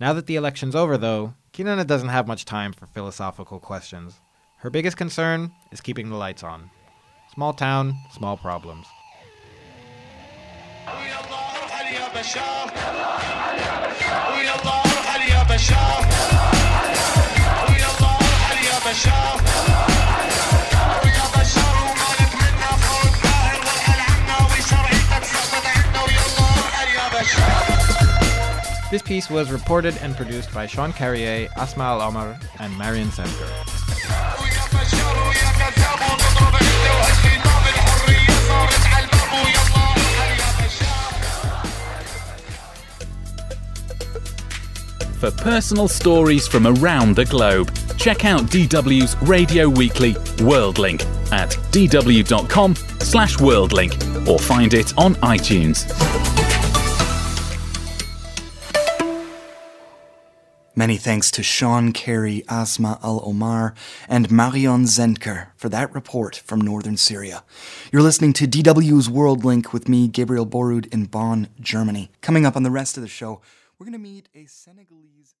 Now 0.00 0.12
that 0.14 0.26
the 0.26 0.36
election's 0.36 0.74
over, 0.74 0.96
though, 0.96 1.34
Kinana 1.52 1.86
doesn't 1.86 2.08
have 2.08 2.26
much 2.26 2.44
time 2.44 2.72
for 2.72 2.86
philosophical 2.86 3.58
questions. 3.58 4.20
Her 4.60 4.68
biggest 4.68 4.98
concern 4.98 5.52
is 5.72 5.80
keeping 5.80 6.10
the 6.10 6.16
lights 6.16 6.42
on. 6.42 6.70
Small 7.32 7.54
town, 7.54 7.94
small 8.12 8.36
problems. 8.36 8.86
This 28.90 29.02
piece 29.02 29.30
was 29.30 29.52
reported 29.52 29.96
and 29.98 30.16
produced 30.16 30.52
by 30.52 30.66
Sean 30.66 30.92
Carey, 30.92 31.48
Asma 31.56 31.84
Al 31.84 32.02
Omar, 32.02 32.36
and 32.58 32.76
Marion 32.76 33.06
Zenker. 33.08 33.46
For 45.20 45.30
personal 45.30 45.86
stories 45.86 46.48
from 46.48 46.66
around 46.66 47.14
the 47.14 47.26
globe, 47.26 47.70
check 47.96 48.24
out 48.24 48.42
DW's 48.44 49.14
Radio 49.28 49.68
Weekly 49.68 50.14
Worldlink 50.42 51.02
at 51.30 51.50
dw.com 51.70 52.74
slash 52.74 53.36
worldlink 53.36 54.26
or 54.26 54.38
find 54.38 54.74
it 54.74 54.96
on 54.98 55.14
iTunes. 55.16 56.29
Many 60.80 60.96
thanks 60.96 61.30
to 61.32 61.42
Sean 61.42 61.92
Carey, 61.92 62.42
Asma 62.48 62.98
Al 63.02 63.20
Omar, 63.22 63.74
and 64.08 64.30
Marion 64.30 64.84
Zenker 64.84 65.48
for 65.54 65.68
that 65.68 65.94
report 65.94 66.36
from 66.36 66.58
northern 66.58 66.96
Syria. 66.96 67.44
You're 67.92 68.00
listening 68.00 68.32
to 68.32 68.46
DW's 68.46 69.06
World 69.06 69.44
Link 69.44 69.74
with 69.74 69.90
me, 69.90 70.08
Gabriel 70.08 70.46
Borrud, 70.46 70.90
in 70.90 71.04
Bonn, 71.04 71.48
Germany. 71.60 72.10
Coming 72.22 72.46
up 72.46 72.56
on 72.56 72.62
the 72.62 72.70
rest 72.70 72.96
of 72.96 73.02
the 73.02 73.10
show, 73.10 73.42
we're 73.78 73.84
going 73.84 73.92
to 73.92 73.98
meet 73.98 74.30
a 74.34 74.46
Senegalese. 74.46 75.34